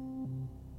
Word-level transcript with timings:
I'm 0.00 0.70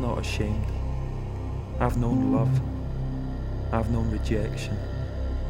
not 0.00 0.18
ashamed. 0.18 0.64
I've 1.78 1.98
known 1.98 2.32
love. 2.32 2.60
I've 3.72 3.90
known 3.90 4.10
rejection. 4.10 4.78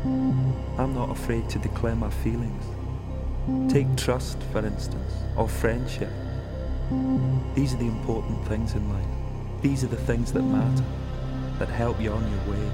I'm 0.05 0.95
not 0.95 1.11
afraid 1.11 1.49
to 1.51 1.59
declare 1.59 1.97
my 1.97 2.11
feelings. 2.11 2.65
Take 3.73 3.97
trust, 3.97 4.39
for 4.53 4.65
instance, 4.65 5.13
or 5.37 5.49
friendship. 5.49 6.11
These 7.55 7.75
are 7.75 7.79
the 7.79 7.87
important 7.87 8.47
things 8.47 8.75
in 8.75 8.89
life. 8.89 9.07
These 9.61 9.85
are 9.85 9.89
the 9.89 9.97
things 9.97 10.33
that 10.33 10.43
matter, 10.43 10.85
that 11.59 11.69
help 11.69 12.01
you 12.01 12.13
on 12.13 12.23
your 12.31 12.55
way. 12.55 12.71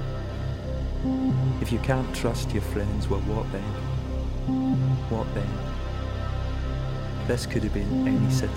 If 1.61 1.71
you 1.71 1.79
can't 1.79 2.15
trust 2.15 2.51
your 2.51 2.61
friends, 2.61 3.09
well, 3.09 3.21
what 3.21 3.51
then? 3.51 3.63
What 5.09 5.27
then? 5.33 5.49
This 7.27 7.45
could 7.45 7.63
have 7.63 7.73
been 7.73 8.07
any 8.07 8.29
city. 8.31 8.53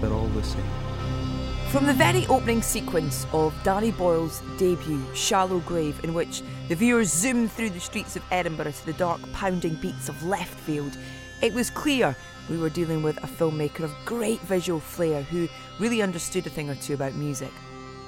They're 0.00 0.12
all 0.12 0.28
the 0.28 0.42
same. 0.42 0.83
From 1.74 1.86
the 1.86 1.92
very 1.92 2.24
opening 2.28 2.62
sequence 2.62 3.26
of 3.32 3.52
Danny 3.64 3.90
Boyle's 3.90 4.42
debut, 4.58 5.02
Shallow 5.12 5.58
Grave, 5.58 5.98
in 6.04 6.14
which 6.14 6.40
the 6.68 6.76
viewers 6.76 7.12
zoomed 7.12 7.50
through 7.50 7.70
the 7.70 7.80
streets 7.80 8.14
of 8.14 8.22
Edinburgh 8.30 8.70
to 8.70 8.86
the 8.86 8.92
dark, 8.92 9.20
pounding 9.32 9.74
beats 9.74 10.08
of 10.08 10.14
Leftfield, 10.18 10.96
it 11.42 11.52
was 11.52 11.70
clear 11.70 12.14
we 12.48 12.58
were 12.58 12.70
dealing 12.70 13.02
with 13.02 13.16
a 13.24 13.26
filmmaker 13.26 13.80
of 13.80 13.92
great 14.04 14.38
visual 14.42 14.78
flair 14.78 15.22
who 15.22 15.48
really 15.80 16.00
understood 16.00 16.46
a 16.46 16.50
thing 16.50 16.70
or 16.70 16.76
two 16.76 16.94
about 16.94 17.16
music. 17.16 17.50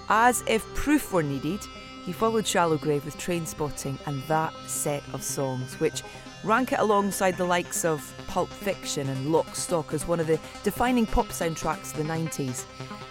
As 0.09 0.45
if 0.47 0.65
proof 0.77 1.13
were 1.13 1.25
needed, 1.25 1.67
he 2.05 2.13
followed 2.13 2.47
Shallow 2.47 2.79
Grave 2.79 3.05
with 3.05 3.19
Trainspotting 3.19 3.99
and 4.07 4.23
that 4.29 4.55
set 4.69 5.03
of 5.13 5.25
songs, 5.25 5.75
which 5.81 6.05
rank 6.47 6.73
it 6.73 6.79
alongside 6.79 7.37
the 7.37 7.45
likes 7.45 7.85
of 7.85 8.13
Pulp 8.29 8.49
Fiction 8.49 9.09
and 9.09 9.33
Lock 9.33 9.57
Stock 9.57 9.93
as 9.93 10.07
one 10.07 10.21
of 10.21 10.27
the 10.29 10.39
defining 10.63 11.05
pop 11.05 11.27
soundtracks 11.27 11.93
of 11.93 11.99
the 11.99 12.05
90s. 12.05 12.65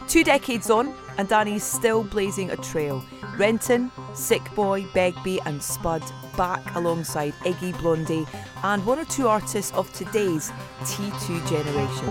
Two 0.07 0.23
decades 0.23 0.69
on, 0.69 0.95
and 1.17 1.27
Danny's 1.27 1.63
still 1.63 2.03
blazing 2.03 2.51
a 2.51 2.57
trail. 2.57 3.03
Renton, 3.37 3.91
Sick 4.13 4.43
Boy, 4.55 4.85
Begbie, 4.93 5.41
and 5.45 5.61
Spud 5.61 6.03
back 6.37 6.75
alongside 6.75 7.33
Iggy 7.43 7.77
Blondie 7.79 8.25
and 8.63 8.85
one 8.85 8.99
or 8.99 9.05
two 9.05 9.27
artists 9.27 9.71
of 9.73 9.91
today's 9.93 10.51
T2 10.81 11.49
generation. 11.49 12.09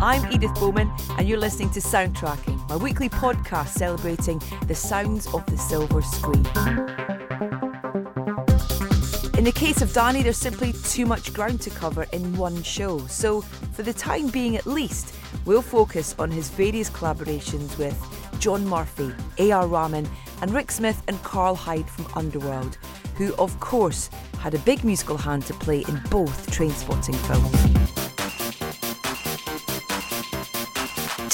I'm 0.00 0.30
Edith 0.32 0.54
Bowman, 0.54 0.92
and 1.18 1.28
you're 1.28 1.38
listening 1.38 1.70
to 1.70 1.80
Soundtracking, 1.80 2.68
my 2.68 2.76
weekly 2.76 3.08
podcast 3.08 3.68
celebrating 3.68 4.40
the 4.66 4.74
sounds 4.74 5.26
of 5.34 5.44
the 5.46 5.56
silver 5.56 6.02
screen. 6.02 7.15
In 9.46 9.52
the 9.52 9.60
case 9.60 9.80
of 9.80 9.92
Danny, 9.92 10.24
there's 10.24 10.36
simply 10.36 10.72
too 10.72 11.06
much 11.06 11.32
ground 11.32 11.60
to 11.60 11.70
cover 11.70 12.04
in 12.12 12.36
one 12.36 12.64
show, 12.64 13.06
so 13.06 13.42
for 13.42 13.84
the 13.84 13.92
time 13.92 14.26
being 14.26 14.56
at 14.56 14.66
least, 14.66 15.14
we'll 15.44 15.62
focus 15.62 16.16
on 16.18 16.32
his 16.32 16.50
various 16.50 16.90
collaborations 16.90 17.78
with 17.78 17.96
John 18.40 18.66
Murphy, 18.66 19.12
A.R. 19.38 19.68
Rahman, 19.68 20.08
and 20.42 20.52
Rick 20.52 20.72
Smith 20.72 21.00
and 21.06 21.22
Karl 21.22 21.54
Hyde 21.54 21.88
from 21.88 22.08
Underworld, 22.16 22.76
who, 23.14 23.36
of 23.36 23.60
course, 23.60 24.10
had 24.40 24.54
a 24.54 24.58
big 24.58 24.82
musical 24.82 25.16
hand 25.16 25.46
to 25.46 25.54
play 25.54 25.84
in 25.86 26.02
both 26.10 26.50
Trainspotting 26.50 27.14
films. 27.14 27.95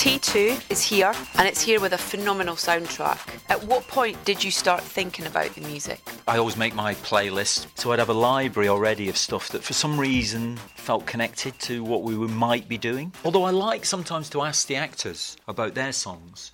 T2 0.03 0.69
is 0.69 0.83
here 0.83 1.13
and 1.37 1.47
it's 1.47 1.63
here 1.63 1.81
with 1.81 1.93
a 1.93 1.97
phenomenal 1.97 2.57
soundtrack. 2.57 3.21
At 3.49 3.63
what 3.63 3.87
point 3.87 4.25
did 4.25 4.43
you 4.43 4.51
start 4.51 4.83
thinking 4.83 5.27
about 5.27 5.55
the 5.55 5.61
music? 5.61 6.01
I 6.27 6.39
always 6.39 6.57
make 6.57 6.75
my 6.75 6.95
playlist, 6.95 7.69
so 7.79 7.93
I'd 7.93 8.01
have 8.01 8.09
a 8.09 8.13
library 8.13 8.69
already 8.69 9.09
of 9.09 9.17
stuff 9.17 9.51
that 9.51 9.63
for 9.63 9.75
some 9.75 10.01
reason 10.01 10.57
felt 10.75 11.07
connected 11.07 11.57
to 11.61 11.85
what 11.85 12.03
we 12.03 12.17
might 12.17 12.69
be 12.69 12.77
doing. 12.77 13.13
Although 13.25 13.45
I 13.45 13.53
like 13.53 13.85
sometimes 13.85 14.29
to 14.31 14.43
ask 14.43 14.67
the 14.67 14.75
actors 14.75 15.37
about 15.47 15.75
their 15.75 15.93
songs. 15.93 16.51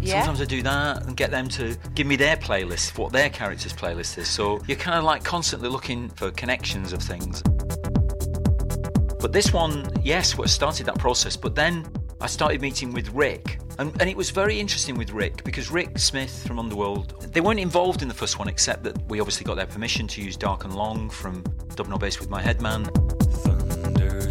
Yeah. 0.00 0.20
Sometimes 0.20 0.40
I 0.40 0.44
do 0.44 0.62
that 0.62 1.04
and 1.04 1.16
get 1.16 1.32
them 1.32 1.48
to 1.48 1.76
give 1.96 2.06
me 2.06 2.14
their 2.14 2.36
playlist, 2.36 2.96
what 2.96 3.12
their 3.12 3.28
character's 3.28 3.72
playlist 3.72 4.18
is. 4.18 4.28
So 4.28 4.62
you're 4.68 4.78
kind 4.78 4.96
of 4.96 5.02
like 5.02 5.24
constantly 5.24 5.68
looking 5.68 6.10
for 6.10 6.30
connections 6.30 6.92
of 6.92 7.02
things. 7.02 7.42
But 9.18 9.32
this 9.32 9.52
one, 9.52 9.90
yes, 10.04 10.38
what 10.38 10.48
started 10.48 10.86
that 10.86 10.98
process. 11.00 11.36
But 11.36 11.56
then 11.56 11.84
I 12.24 12.26
started 12.26 12.62
meeting 12.62 12.90
with 12.94 13.10
Rick. 13.10 13.58
And, 13.78 13.90
and 14.00 14.08
it 14.08 14.16
was 14.16 14.30
very 14.30 14.58
interesting 14.58 14.96
with 14.96 15.10
Rick 15.10 15.44
because 15.44 15.70
Rick 15.70 15.98
Smith 15.98 16.46
from 16.46 16.58
Underworld, 16.58 17.30
they 17.34 17.42
weren't 17.42 17.60
involved 17.60 18.00
in 18.00 18.08
the 18.08 18.14
first 18.14 18.38
one 18.38 18.48
except 18.48 18.82
that 18.84 18.96
we 19.10 19.20
obviously 19.20 19.44
got 19.44 19.56
their 19.56 19.66
permission 19.66 20.08
to 20.08 20.22
use 20.22 20.34
Dark 20.34 20.64
and 20.64 20.74
Long 20.74 21.10
from 21.10 21.42
Dub 21.74 22.00
Bass 22.00 22.18
with 22.18 22.30
My 22.30 22.40
Headman. 22.40 22.86
Thunder, 22.86 23.74
thunder, 23.74 24.30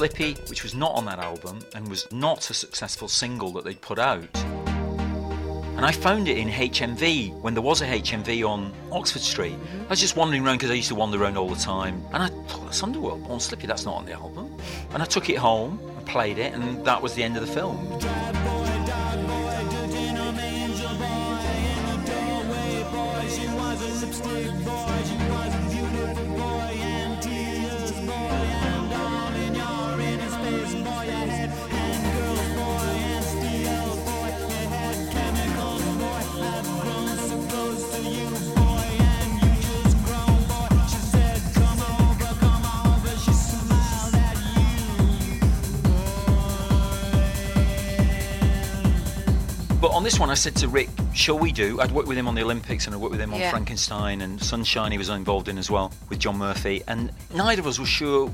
Slippy, 0.00 0.32
which 0.48 0.62
was 0.62 0.74
not 0.74 0.94
on 0.94 1.04
that 1.04 1.18
album 1.18 1.58
and 1.74 1.86
was 1.86 2.10
not 2.10 2.48
a 2.48 2.54
successful 2.54 3.06
single 3.06 3.52
that 3.52 3.64
they'd 3.64 3.82
put 3.82 3.98
out. 3.98 4.34
And 5.76 5.84
I 5.84 5.92
found 5.92 6.26
it 6.26 6.38
in 6.38 6.48
HMV 6.48 7.38
when 7.42 7.52
there 7.52 7.62
was 7.62 7.82
a 7.82 7.84
HMV 7.84 8.48
on 8.48 8.72
Oxford 8.90 9.20
Street. 9.20 9.52
Mm-hmm. 9.52 9.82
I 9.82 9.88
was 9.90 10.00
just 10.00 10.16
wandering 10.16 10.42
around 10.42 10.56
because 10.56 10.70
I 10.70 10.72
used 10.72 10.88
to 10.88 10.94
wander 10.94 11.22
around 11.22 11.36
all 11.36 11.50
the 11.50 11.54
time. 11.54 12.02
And 12.14 12.22
I 12.22 12.28
thought, 12.28 12.64
that's 12.64 12.82
Underworld, 12.82 13.28
Born 13.28 13.40
Slippy, 13.40 13.66
that's 13.66 13.84
not 13.84 13.94
on 13.94 14.06
the 14.06 14.12
album. 14.12 14.56
And 14.94 15.02
I 15.02 15.04
took 15.04 15.28
it 15.28 15.36
home 15.36 15.78
and 15.98 16.06
played 16.06 16.38
it, 16.38 16.54
and 16.54 16.82
that 16.86 17.02
was 17.02 17.12
the 17.12 17.22
end 17.22 17.36
of 17.36 17.46
the 17.46 17.52
film. 17.52 17.76
This 50.10 50.18
one, 50.18 50.28
I 50.28 50.34
said 50.34 50.56
to 50.56 50.66
Rick, 50.66 50.88
shall 51.14 51.38
we 51.38 51.52
do? 51.52 51.80
I'd 51.80 51.92
worked 51.92 52.08
with 52.08 52.18
him 52.18 52.26
on 52.26 52.34
the 52.34 52.42
Olympics 52.42 52.86
and 52.86 52.94
I 52.96 52.98
worked 52.98 53.12
with 53.12 53.20
him 53.20 53.32
on 53.32 53.38
Yeah. 53.38 53.52
Frankenstein 53.52 54.22
and 54.22 54.42
Sunshine 54.42 54.90
he 54.90 54.98
was 54.98 55.08
involved 55.08 55.46
in 55.46 55.56
as 55.56 55.70
well 55.70 55.92
with 56.08 56.18
John 56.18 56.36
Murphy. 56.36 56.82
And 56.88 57.12
neither 57.32 57.60
of 57.60 57.68
us 57.68 57.78
were 57.78 57.86
sure 57.86 58.26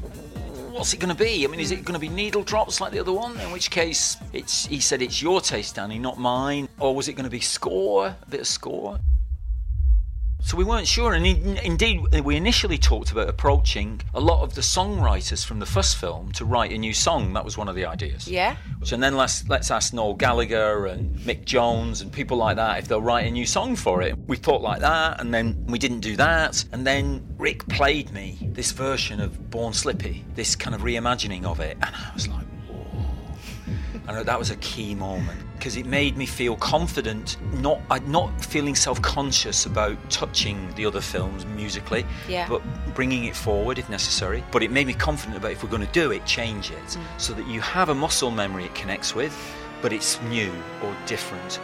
what's 0.73 0.95
it 0.95 1.01
going 1.01 1.15
to 1.15 1.23
be. 1.23 1.45
I 1.45 1.49
mean, 1.49 1.61
is 1.61 1.73
it 1.73 1.85
going 1.85 1.93
to 1.93 1.99
be 1.99 2.09
needle 2.09 2.43
drops 2.43 2.81
like 2.81 2.93
the 2.93 2.99
other 2.99 3.13
one? 3.13 3.39
In 3.41 3.53
which 3.53 3.71
case, 3.71 4.17
it's 4.33 4.65
he 4.65 4.81
said 4.81 5.03
it's 5.03 5.21
your 5.21 5.43
taste, 5.43 5.75
Danny, 5.75 5.99
not 5.99 6.19
mine. 6.19 6.67
Or 6.81 6.97
was 6.97 7.09
it 7.09 7.13
going 7.13 7.25
to 7.25 7.31
be 7.31 7.41
score? 7.41 8.07
A 8.07 8.27
bit 8.31 8.41
of 8.41 8.47
score? 8.47 8.99
So 10.47 10.57
we 10.57 10.63
weren't 10.63 10.87
sure, 10.87 11.15
and 11.15 11.27
in, 11.27 11.57
indeed, 11.57 12.23
we 12.23 12.37
initially 12.37 12.79
talked 12.79 13.11
about 13.11 13.29
approaching 13.29 14.01
a 14.15 14.21
lot 14.21 14.45
of 14.45 14.55
the 14.55 14.61
songwriters 14.61 15.45
from 15.45 15.59
the 15.59 15.67
first 15.67 15.97
film 15.97 16.31
to 16.35 16.45
write 16.45 16.71
a 16.71 16.79
new 16.79 16.95
song. 16.95 17.33
That 17.33 17.45
was 17.45 17.59
one 17.59 17.67
of 17.69 17.75
the 17.75 17.85
ideas. 17.85 18.29
Yeah? 18.29 18.55
So 18.85 18.95
and 18.95 19.03
then 19.03 19.17
let's 19.17 19.49
let's 19.49 19.73
ask 19.73 19.93
Noel 19.93 20.15
Gallagher 20.15 20.87
and 20.87 21.19
Mick 21.19 21.47
Jones 21.47 22.01
and 22.01 22.13
people 22.13 22.37
like 22.37 22.55
that 22.55 22.79
if 22.79 22.87
they'll 22.87 23.03
write 23.03 23.27
a 23.27 23.31
new 23.33 23.45
song 23.45 23.75
for 23.75 24.03
it. 24.03 24.17
We 24.29 24.37
thought 24.37 24.63
like 24.63 24.83
that, 24.83 25.21
and 25.21 25.35
then 25.35 25.65
we 25.67 25.81
didn't 25.81 25.99
do 25.99 26.15
that. 26.15 26.65
And 26.71 26.87
then 26.87 27.27
Rick 27.39 27.67
played 27.67 28.13
me 28.13 28.39
this 28.53 28.71
version 28.71 29.21
of 29.21 29.51
Born 29.51 29.73
Slippy, 29.73 30.25
this 30.37 30.55
kind 30.55 30.77
of 30.77 30.83
reimagining 30.83 31.45
of 31.45 31.59
it, 31.59 31.77
and 31.83 31.93
I 31.93 32.13
was 32.15 32.29
like. 32.29 32.46
And 34.09 34.27
that 34.27 34.39
was 34.39 34.51
a 34.51 34.57
key 34.57 34.95
moment 34.95 35.41
because 35.55 35.77
it 35.77 35.87
made 35.87 36.17
me 36.17 36.27
feel 36.27 36.57
confident, 36.57 37.37
not 37.61 37.81
not 38.07 38.45
feeling 38.45 38.75
self-conscious 38.75 39.67
about 39.67 39.97
touching 40.11 40.73
the 40.75 40.87
other 40.87 41.01
films 41.01 41.45
musically, 41.47 42.07
Yeah. 42.29 42.49
but 42.49 42.63
bringing 42.95 43.25
it 43.25 43.35
forward 43.35 43.79
if 43.79 43.89
necessary. 43.89 44.45
But 44.53 44.63
it 44.63 44.71
made 44.71 44.87
me 44.87 44.95
confident 44.95 45.37
about 45.37 45.53
if 45.53 45.63
we're 45.63 45.71
going 45.71 45.87
to 45.87 45.93
do 45.93 46.13
it, 46.13 46.25
change 46.25 46.71
it, 46.71 46.85
mm. 46.85 47.01
so 47.19 47.33
that 47.33 47.47
you 47.47 47.61
have 47.61 47.89
a 47.89 47.95
muscle 47.95 48.31
memory 48.31 48.65
it 48.65 48.75
connects 48.75 49.15
with, 49.15 49.35
but 49.83 49.93
it's 49.93 50.21
new 50.23 50.53
or 50.83 50.95
different. 51.07 51.59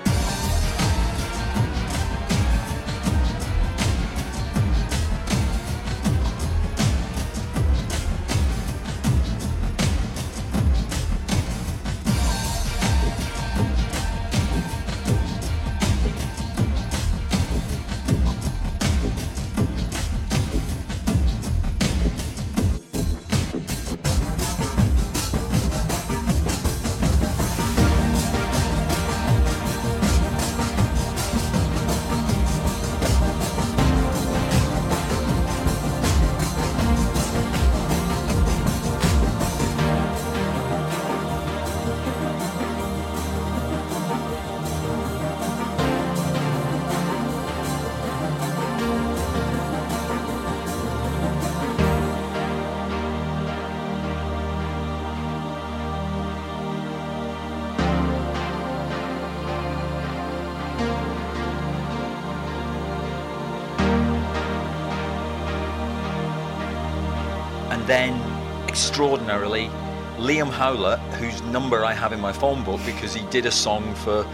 Then 67.93 68.15
extraordinarily 68.69 69.67
Liam 70.17 70.49
Howlett, 70.51 70.99
whose 71.21 71.43
number 71.43 71.85
I 71.85 71.93
have 71.93 72.15
in 72.15 72.23
my 72.23 72.33
phone 72.33 72.65
book 72.65 72.81
because 72.87 73.13
he 73.13 73.23
did 73.27 73.45
a 73.45 73.51
song 73.51 73.95
for. 73.97 74.27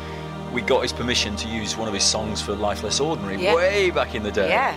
We 0.52 0.62
got 0.62 0.82
his 0.82 0.93
permission 0.93 1.34
to 1.34 1.49
use 1.49 1.76
one 1.76 1.88
of 1.88 1.94
his 1.94 2.05
songs 2.05 2.40
for 2.40 2.55
Life 2.55 2.84
Less 2.84 3.00
Ordinary 3.00 3.43
Yeah. 3.43 3.56
way 3.56 3.90
back 3.90 4.14
in 4.14 4.22
the 4.22 4.31
day. 4.31 4.49
Yeah. 4.50 4.76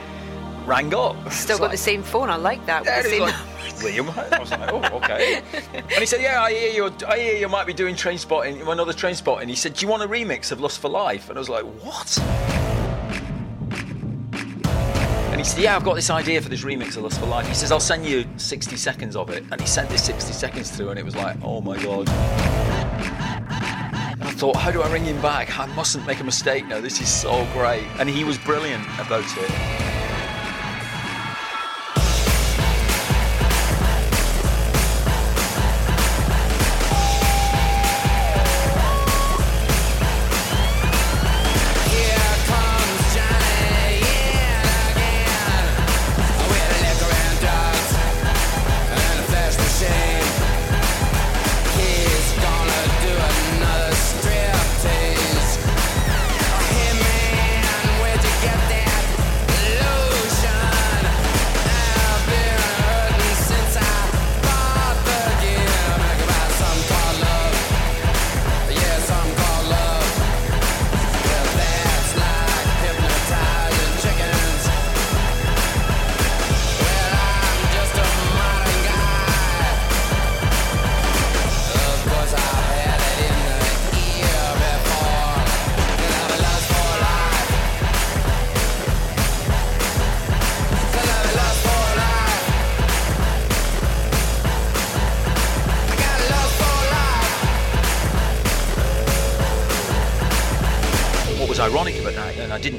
Rang 0.66 0.96
up. 0.96 1.16
Still 1.32 1.60
got 1.60 1.66
like- 1.66 1.72
the 1.74 1.78
same 1.78 2.02
phone. 2.02 2.32
I 2.32 2.38
like 2.38 2.66
that. 2.66 2.84
Yeah, 2.84 3.04
same 3.04 3.22
like, 3.22 3.36
Liam. 3.86 4.10
I 4.34 4.40
was 4.40 4.50
like, 4.50 4.74
oh, 4.74 4.98
okay. 4.98 5.44
And 5.76 6.00
he 6.00 6.08
said, 6.08 6.22
yeah, 6.24 6.42
I 6.42 6.52
hear 6.52 6.72
you. 6.72 6.92
I 7.08 7.20
hear 7.20 7.36
you 7.38 7.50
might 7.50 7.68
be 7.68 7.74
doing 7.74 7.94
Trainspotting, 7.94 8.68
another 8.68 8.94
Trainspotting. 8.94 9.48
He 9.48 9.56
said, 9.56 9.76
do 9.76 9.86
you 9.86 9.92
want 9.92 10.02
a 10.02 10.08
remix 10.08 10.52
of 10.52 10.60
Lust 10.60 10.80
for 10.80 10.90
Life? 10.90 11.30
And 11.30 11.38
I 11.38 11.40
was 11.40 11.50
like, 11.50 11.66
what? 11.84 12.18
He 15.42 15.46
said, 15.46 15.64
yeah, 15.64 15.76
I've 15.76 15.84
got 15.84 15.96
this 15.96 16.12
idea 16.12 16.40
for 16.40 16.50
this 16.50 16.64
remix 16.64 16.98
of 16.98 17.02
Lust 17.02 17.20
for 17.20 17.26
Life. 17.26 17.48
He 17.48 17.56
says, 17.56 17.72
I'll 17.72 17.80
send 17.80 18.06
you 18.06 18.26
60 18.38 18.78
seconds 18.78 19.16
of 19.16 19.32
it. 19.32 19.44
And 19.52 19.60
he 19.60 19.66
sent 19.66 19.90
this 19.90 20.04
60 20.06 20.34
seconds 20.34 20.70
through, 20.70 20.90
and 20.90 21.00
it 21.00 21.04
was 21.04 21.16
like, 21.16 21.36
oh 21.42 21.62
my 21.62 21.82
god. 21.82 22.08
And 24.20 24.24
I 24.24 24.32
thought, 24.36 24.56
how 24.56 24.70
do 24.70 24.84
I 24.84 24.94
ring 24.94 25.04
him 25.04 25.20
back? 25.20 25.58
I 25.58 25.66
mustn't 25.74 26.06
make 26.06 26.20
a 26.20 26.24
mistake 26.24 26.68
No, 26.68 26.80
This 26.80 27.02
is 27.02 27.12
so 27.12 27.48
great. 27.54 27.88
And 27.98 28.08
he 28.08 28.24
was 28.24 28.38
brilliant 28.38 28.86
about 29.00 29.26
it. 29.36 29.81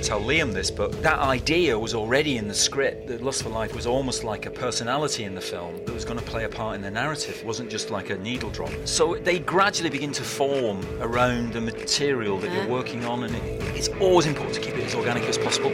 Didn't 0.02 0.18
tell 0.18 0.28
Liam 0.28 0.52
this, 0.52 0.68
but 0.68 1.00
that 1.02 1.20
idea 1.20 1.78
was 1.78 1.94
already 1.94 2.36
in 2.36 2.48
the 2.48 2.54
script. 2.54 3.06
That 3.06 3.22
Lust 3.22 3.44
for 3.44 3.50
Life 3.50 3.72
was 3.72 3.86
almost 3.86 4.24
like 4.24 4.46
a 4.46 4.50
personality 4.50 5.22
in 5.22 5.34
the 5.34 5.40
film 5.40 5.76
that 5.84 5.92
was 5.92 6.04
going 6.04 6.18
to 6.18 6.24
play 6.24 6.44
a 6.44 6.48
part 6.48 6.74
in 6.74 6.82
the 6.82 6.90
narrative. 6.90 7.36
It 7.38 7.46
wasn't 7.46 7.70
just 7.70 7.90
like 7.90 8.10
a 8.10 8.18
needle 8.18 8.50
drop. 8.50 8.72
So 8.84 9.14
they 9.14 9.38
gradually 9.38 9.90
begin 9.90 10.10
to 10.12 10.24
form 10.24 10.84
around 11.00 11.52
the 11.52 11.60
material 11.60 12.38
that 12.40 12.52
you're 12.52 12.68
working 12.68 13.04
on, 13.04 13.22
and 13.22 13.34
it, 13.34 13.76
it's 13.76 13.88
always 14.00 14.26
important 14.26 14.56
to 14.56 14.60
keep 14.60 14.74
it 14.74 14.84
as 14.84 14.94
organic 14.96 15.22
as 15.24 15.38
possible. 15.38 15.72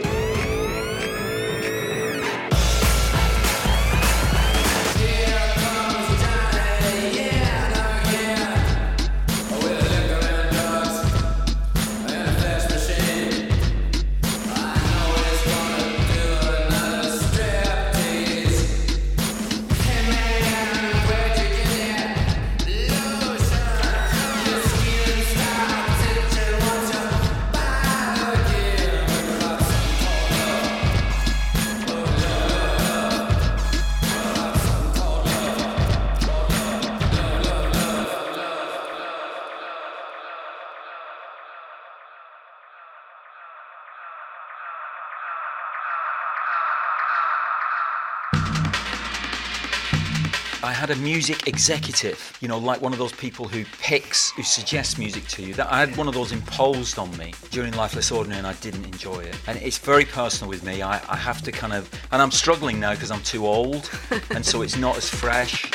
I 50.61 50.73
had 50.73 50.89
a 50.89 50.95
music 50.97 51.47
executive, 51.47 52.37
you 52.41 52.49
know, 52.49 52.57
like 52.57 52.81
one 52.81 52.91
of 52.91 52.99
those 52.99 53.13
people 53.13 53.47
who 53.47 53.63
picks, 53.81 54.31
who 54.31 54.43
suggests 54.43 54.97
music 54.97 55.25
to 55.29 55.41
you. 55.41 55.53
That 55.53 55.71
I 55.71 55.79
had 55.79 55.95
one 55.95 56.09
of 56.09 56.13
those 56.13 56.33
imposed 56.33 56.99
on 56.99 57.15
me 57.17 57.33
during 57.49 57.71
Life 57.73 57.95
Less 57.95 58.11
Ordinary, 58.11 58.39
and 58.39 58.47
I 58.47 58.53
didn't 58.55 58.83
enjoy 58.83 59.19
it. 59.19 59.37
And 59.47 59.57
it's 59.61 59.77
very 59.77 60.03
personal 60.03 60.49
with 60.49 60.65
me. 60.65 60.81
I, 60.81 60.95
I 61.07 61.15
have 61.15 61.41
to 61.43 61.53
kind 61.53 61.71
of, 61.71 61.89
and 62.11 62.21
I'm 62.21 62.31
struggling 62.31 62.77
now 62.77 62.93
because 62.93 63.09
I'm 63.09 63.23
too 63.23 63.47
old, 63.47 63.89
and 64.31 64.45
so 64.45 64.61
it's 64.61 64.75
not 64.75 64.97
as 64.97 65.09
fresh. 65.09 65.71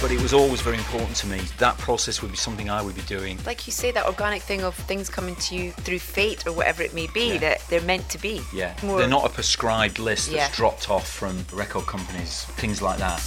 But 0.00 0.12
it 0.12 0.22
was 0.22 0.32
always 0.32 0.60
very 0.60 0.76
important 0.78 1.16
to 1.16 1.26
me. 1.26 1.40
That 1.58 1.76
process 1.78 2.22
would 2.22 2.30
be 2.30 2.36
something 2.36 2.70
I 2.70 2.80
would 2.82 2.94
be 2.94 3.02
doing. 3.02 3.36
Like 3.44 3.66
you 3.66 3.72
say, 3.72 3.90
that 3.90 4.06
organic 4.06 4.42
thing 4.42 4.62
of 4.62 4.74
things 4.76 5.08
coming 5.08 5.34
to 5.36 5.56
you 5.56 5.72
through 5.72 5.98
fate 5.98 6.46
or 6.46 6.52
whatever 6.52 6.82
it 6.84 6.94
may 6.94 7.08
be, 7.08 7.32
Yeah. 7.32 7.38
that 7.38 7.62
they're 7.68 7.80
meant 7.80 8.08
to 8.10 8.18
be. 8.18 8.40
Yeah, 8.52 8.74
More- 8.84 8.98
they're 8.98 9.08
not 9.08 9.24
a 9.26 9.28
prescribed 9.28 9.98
list 9.98 10.26
that's 10.30 10.36
Yeah. 10.36 10.54
dropped 10.56 10.88
off 10.88 11.08
from 11.08 11.44
record 11.52 11.86
companies, 11.86 12.46
things 12.56 12.80
like 12.80 12.98
that. 12.98 13.20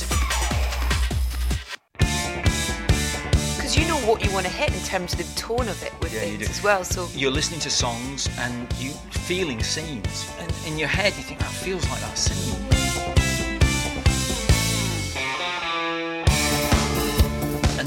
because 3.57 3.77
you 3.77 3.85
know 3.87 3.97
what 4.07 4.21
you 4.25 4.29
want 4.31 4.45
to 4.45 4.51
hit 4.51 4.73
in 4.73 4.79
terms 4.83 5.13
of 5.13 5.19
the 5.19 5.39
tone 5.39 5.67
of 5.69 5.81
it 5.83 5.93
with 6.01 6.13
Yeah, 6.13 6.23
you 6.23 6.37
things 6.37 6.47
do. 6.47 6.53
as 6.53 6.63
well. 6.63 6.83
So 6.83 7.09
You're 7.13 7.31
listening 7.31 7.59
to 7.61 7.69
songs 7.69 8.27
and 8.39 8.67
you 8.79 8.91
feeling 9.11 9.61
scenes, 9.63 10.25
and 10.39 10.51
in 10.65 10.77
your 10.77 10.89
head 10.89 11.13
you 11.15 11.23
think 11.23 11.39
that 11.39 11.51
feels 11.51 11.87
like 11.89 11.99
that 12.01 12.17
scene. 12.17 12.80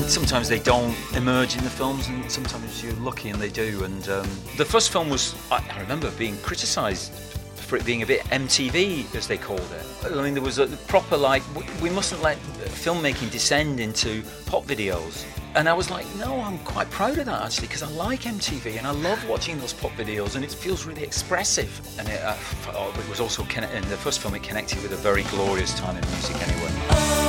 Sometimes 0.08 0.48
they 0.48 0.58
don't 0.58 0.94
emerge 1.14 1.56
in 1.56 1.64
the 1.64 1.70
films, 1.70 2.08
and 2.08 2.30
sometimes 2.30 2.82
you're 2.82 2.92
lucky 2.94 3.30
and 3.30 3.40
they 3.40 3.50
do. 3.50 3.84
And 3.84 4.08
um, 4.08 4.28
the 4.56 4.64
first 4.64 4.90
film 4.90 5.08
was, 5.08 5.34
I, 5.50 5.64
I 5.70 5.80
remember 5.80 6.10
being 6.12 6.36
criticised 6.38 7.12
for 7.54 7.76
it 7.76 7.84
being 7.84 8.02
a 8.02 8.06
bit 8.06 8.20
MTV, 8.24 9.14
as 9.14 9.26
they 9.26 9.38
called 9.38 9.60
it. 9.60 10.12
I 10.12 10.22
mean, 10.22 10.34
there 10.34 10.42
was 10.42 10.58
a 10.58 10.66
proper 10.86 11.16
like, 11.16 11.42
we 11.80 11.90
mustn't 11.90 12.22
let 12.22 12.38
filmmaking 12.38 13.30
descend 13.30 13.80
into 13.80 14.22
pop 14.46 14.64
videos. 14.64 15.24
And 15.56 15.68
I 15.68 15.72
was 15.72 15.88
like, 15.88 16.04
no, 16.16 16.40
I'm 16.40 16.58
quite 16.58 16.90
proud 16.90 17.16
of 17.18 17.26
that 17.26 17.42
actually, 17.42 17.68
because 17.68 17.82
I 17.82 17.90
like 17.90 18.22
MTV 18.22 18.76
and 18.76 18.86
I 18.86 18.90
love 18.90 19.26
watching 19.28 19.58
those 19.58 19.72
pop 19.72 19.92
videos, 19.92 20.36
and 20.36 20.44
it 20.44 20.52
feels 20.52 20.84
really 20.84 21.02
expressive. 21.02 21.80
And 21.98 22.08
it, 22.08 22.20
uh, 22.22 22.36
oh, 22.68 22.94
it 22.98 23.08
was 23.08 23.20
also 23.20 23.42
in 23.42 23.88
the 23.88 23.96
first 23.96 24.20
film, 24.20 24.34
it 24.34 24.42
connected 24.42 24.82
with 24.82 24.92
a 24.92 24.96
very 24.96 25.22
glorious 25.24 25.72
time 25.78 25.96
in 25.96 26.02
music 26.10 26.36
anyway. 26.46 27.23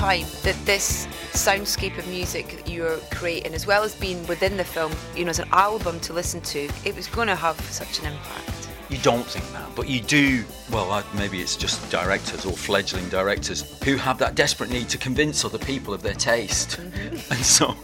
Time 0.00 0.24
that 0.44 0.56
this 0.64 1.06
soundscape 1.32 1.98
of 1.98 2.08
music 2.08 2.56
that 2.56 2.66
you 2.66 2.80
were 2.80 2.98
creating, 3.10 3.52
as 3.52 3.66
well 3.66 3.82
as 3.82 3.94
being 3.94 4.26
within 4.26 4.56
the 4.56 4.64
film, 4.64 4.90
you 5.14 5.26
know, 5.26 5.28
as 5.28 5.38
an 5.38 5.48
album 5.52 6.00
to 6.00 6.14
listen 6.14 6.40
to, 6.40 6.70
it 6.86 6.96
was 6.96 7.06
going 7.06 7.28
to 7.28 7.34
have 7.34 7.60
such 7.60 7.98
an 7.98 8.06
impact? 8.06 8.49
You 8.90 8.98
don't 8.98 9.24
think 9.24 9.50
that, 9.52 9.74
but 9.76 9.88
you 9.88 10.00
do. 10.00 10.44
Well, 10.70 11.04
maybe 11.14 11.40
it's 11.40 11.56
just 11.56 11.90
directors 11.90 12.44
or 12.44 12.52
fledgling 12.52 13.08
directors 13.08 13.62
who 13.84 13.96
have 13.96 14.18
that 14.18 14.34
desperate 14.34 14.70
need 14.70 14.88
to 14.90 14.98
convince 14.98 15.44
other 15.44 15.58
people 15.58 15.94
of 15.94 16.02
their 16.02 16.14
taste. 16.14 16.78
Mm-hmm. 16.78 17.32
And 17.32 17.44
so, 17.44 17.76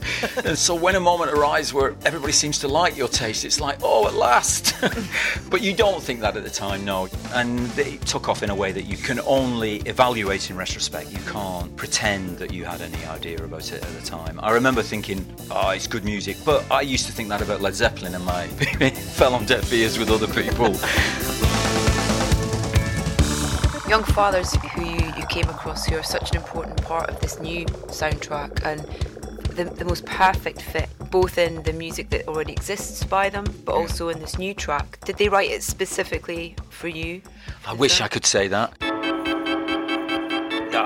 and 0.44 0.58
so 0.58 0.74
when 0.74 0.96
a 0.96 1.00
moment 1.00 1.32
arrives 1.32 1.72
where 1.72 1.96
everybody 2.04 2.32
seems 2.32 2.58
to 2.60 2.68
like 2.68 2.96
your 2.96 3.08
taste, 3.08 3.44
it's 3.44 3.60
like, 3.60 3.78
oh, 3.82 4.06
at 4.06 4.14
last. 4.14 4.74
but 5.50 5.62
you 5.62 5.74
don't 5.74 6.02
think 6.02 6.20
that 6.20 6.36
at 6.36 6.44
the 6.44 6.50
time, 6.50 6.84
no. 6.84 7.08
And 7.34 7.76
it 7.78 8.00
took 8.02 8.28
off 8.28 8.42
in 8.42 8.50
a 8.50 8.54
way 8.54 8.72
that 8.72 8.86
you 8.86 8.96
can 8.96 9.20
only 9.20 9.76
evaluate 9.86 10.50
in 10.50 10.56
retrospect. 10.56 11.12
You 11.12 11.18
can't 11.30 11.74
pretend 11.76 12.38
that 12.38 12.52
you 12.52 12.64
had 12.64 12.80
any 12.80 13.04
idea 13.06 13.38
about 13.38 13.72
it 13.72 13.82
at 13.82 14.00
the 14.00 14.06
time. 14.06 14.40
I 14.42 14.50
remember 14.52 14.82
thinking, 14.82 15.24
oh, 15.50 15.70
it's 15.70 15.86
good 15.86 16.04
music, 16.04 16.36
but 16.44 16.64
I 16.70 16.80
used 16.82 17.06
to 17.06 17.12
think 17.12 17.28
that 17.28 17.42
about 17.42 17.60
Led 17.60 17.74
Zeppelin, 17.74 18.14
and 18.14 18.24
my 18.24 18.46
fell 19.16 19.34
on 19.34 19.44
deaf 19.46 19.72
ears 19.72 19.98
with 19.98 20.10
other 20.10 20.28
people. 20.28 20.74
Young 23.88 24.02
Fathers 24.02 24.52
who 24.74 24.84
you, 24.84 25.12
you 25.16 25.26
came 25.28 25.48
across 25.48 25.86
who 25.86 25.96
are 25.96 26.02
such 26.02 26.30
an 26.32 26.36
important 26.36 26.82
part 26.82 27.08
of 27.08 27.20
this 27.20 27.38
new 27.38 27.64
soundtrack 27.86 28.64
and 28.64 28.80
the, 29.56 29.64
the 29.64 29.84
most 29.84 30.04
perfect 30.04 30.60
fit, 30.60 30.88
both 31.10 31.38
in 31.38 31.62
the 31.62 31.72
music 31.72 32.10
that 32.10 32.26
already 32.28 32.52
exists 32.52 33.04
by 33.04 33.30
them, 33.30 33.44
but 33.64 33.74
also 33.74 34.08
in 34.08 34.18
this 34.18 34.38
new 34.38 34.54
track. 34.54 34.98
Did 35.04 35.16
they 35.16 35.28
write 35.28 35.50
it 35.50 35.62
specifically 35.62 36.56
for 36.68 36.88
you? 36.88 37.22
I 37.66 37.72
wish 37.72 38.00
I 38.00 38.08
could 38.08 38.26
say 38.26 38.48
that. 38.48 38.72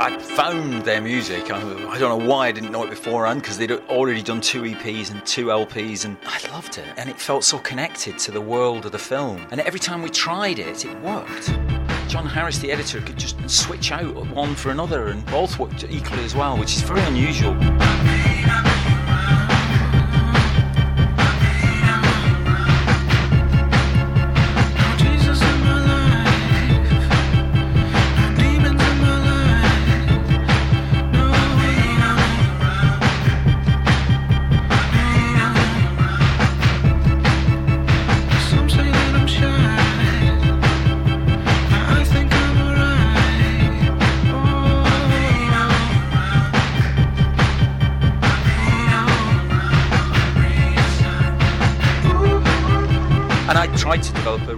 I 0.01 0.17
found 0.19 0.83
their 0.87 1.03
music. 1.03 1.51
I, 1.51 1.59
I 1.59 1.99
don't 1.99 2.19
know 2.19 2.27
why 2.27 2.49
I 2.49 2.53
didn't 2.53 2.73
know 2.73 2.83
it 2.85 2.89
beforehand 2.89 3.43
because 3.43 3.59
they'd 3.59 3.71
already 3.71 4.23
done 4.23 4.41
two 4.41 4.63
EPs 4.63 5.11
and 5.11 5.23
two 5.27 5.49
LPs, 5.49 6.07
and 6.07 6.17
I 6.25 6.41
loved 6.51 6.79
it. 6.79 6.87
And 6.97 7.11
it 7.11 7.21
felt 7.21 7.45
so 7.45 7.59
connected 7.59 8.17
to 8.21 8.31
the 8.31 8.41
world 8.41 8.87
of 8.87 8.93
the 8.93 8.99
film. 8.99 9.47
And 9.51 9.61
every 9.61 9.79
time 9.79 10.01
we 10.01 10.09
tried 10.09 10.59
it, 10.59 10.87
it 10.87 10.99
worked. 11.03 11.49
Jon 12.09 12.25
Harris, 12.25 12.57
the 12.61 12.73
editor, 12.73 13.03
could 13.03 13.19
just 13.19 13.37
switch 13.51 13.93
out 13.93 14.15
one 14.31 14.55
for 14.55 14.71
another, 14.71 15.09
and 15.09 15.23
both 15.27 15.59
worked 15.59 15.85
equally 15.91 16.25
as 16.25 16.35
well, 16.35 16.57
which 16.57 16.77
is 16.77 16.81
very 16.81 17.03
unusual. 17.03 17.55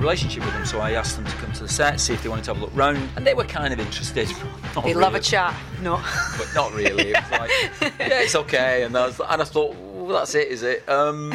Relationship 0.03 0.45
with 0.45 0.53
them, 0.53 0.67
so 0.67 0.81
I 0.81 0.93
asked 0.93 1.17
them 1.17 1.25
to 1.25 1.33
come 1.37 1.53
to 1.53 1.63
the 1.63 1.69
set, 1.69 2.01
see 2.01 2.13
if 2.13 2.23
they 2.23 2.29
wanted 2.29 2.45
to 2.47 2.53
have 2.55 2.63
a 2.63 2.65
look 2.67 2.75
round, 2.77 3.09
and 3.17 3.27
they 3.27 3.35
were 3.35 3.45
kind 3.45 3.73
of 3.73 3.81
interested. 3.81 4.29
Not 4.75 4.85
They 4.85 4.95
love 4.95 5.15
a 5.15 5.21
chat. 5.21 5.55
No. 5.81 5.97
but 6.39 6.49
not 6.55 6.73
really. 6.75 7.11
It 7.11 7.17
was 7.23 7.31
like, 7.31 7.51
yeah, 8.01 8.21
it's 8.23 8.35
okay, 8.35 8.83
and 8.85 8.97
I, 8.97 9.07
was, 9.07 9.21
and 9.21 9.41
I 9.41 9.45
thought, 9.45 9.75
well, 9.77 10.19
that's 10.19 10.35
it, 10.35 10.49
is 10.49 10.63
it? 10.63 10.89
Um, 10.89 11.33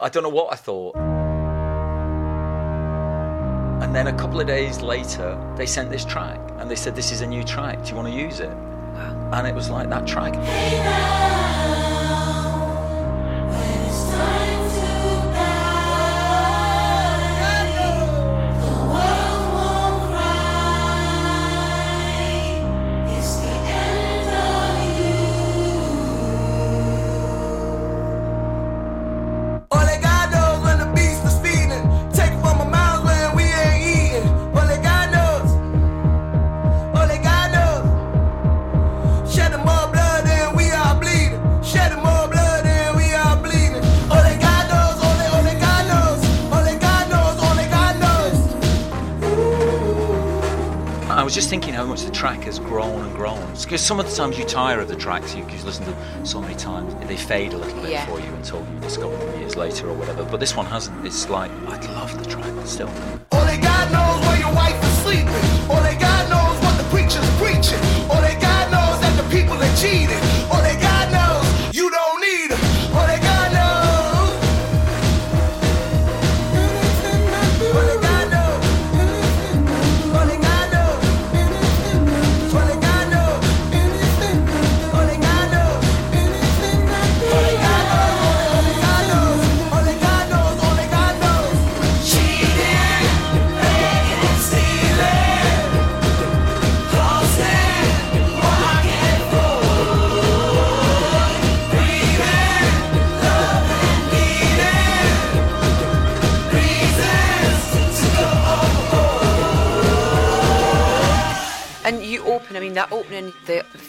I 0.00 0.08
don't 0.08 0.22
know 0.22 0.28
what 0.28 0.52
I 0.52 0.56
thought. 0.56 0.96
And 3.82 3.94
then 3.94 4.06
a 4.06 4.12
couple 4.12 4.40
of 4.40 4.46
days 4.46 4.80
later, 4.80 5.38
they 5.56 5.66
sent 5.66 5.90
this 5.90 6.04
track, 6.04 6.40
and 6.58 6.70
they 6.70 6.76
said, 6.76 6.94
"This 6.94 7.12
is 7.12 7.20
a 7.20 7.26
new 7.26 7.42
track. 7.42 7.82
Do 7.84 7.90
you 7.90 7.96
want 7.96 8.08
to 8.08 8.14
use 8.14 8.40
it?" 8.40 8.48
And 8.50 9.46
it 9.46 9.54
was 9.54 9.68
like 9.70 9.88
that 9.90 10.06
track. 10.06 10.34
Because 54.22 54.30
some 54.30 54.30
of 54.30 54.36
the 54.36 54.36
times 54.36 54.38
you 54.38 54.44
tire 54.44 54.80
of 54.80 54.88
the 54.88 54.96
tracks, 54.96 55.34
you, 55.34 55.42
you 55.48 55.64
listen 55.64 55.84
to 55.84 55.90
them 55.90 56.26
so 56.26 56.40
many 56.40 56.54
times, 56.54 56.94
they 57.08 57.16
fade 57.16 57.54
a 57.54 57.56
little 57.58 57.82
bit 57.82 57.90
Yeah. 57.90 58.06
for 58.06 58.20
you 58.20 58.32
until 58.34 58.60
you 58.72 58.80
discover 58.80 59.16
them 59.16 59.40
years 59.40 59.56
later 59.56 59.88
or 59.88 59.94
whatever. 59.94 60.24
But 60.24 60.38
this 60.38 60.54
one 60.54 60.66
hasn't. 60.66 61.04
It's 61.04 61.28
like, 61.28 61.50
I 61.66 61.80
love 61.92 62.16
the 62.22 62.30
track 62.30 62.66
still. 62.66 62.90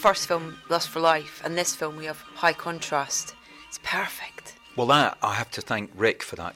First 0.04 0.28
film, 0.28 0.58
Lust 0.68 0.90
for 0.90 1.00
Life, 1.00 1.40
and 1.46 1.56
this 1.56 1.74
film, 1.74 1.96
we 1.96 2.04
have 2.04 2.20
High 2.34 2.52
Contrast. 2.52 3.34
It's 3.66 3.80
perfect. 3.82 4.54
Well, 4.76 4.86
that 4.88 5.16
I 5.22 5.32
have 5.32 5.50
to 5.52 5.62
thank 5.62 5.90
Rick 5.96 6.22
for 6.22 6.36
that. 6.36 6.54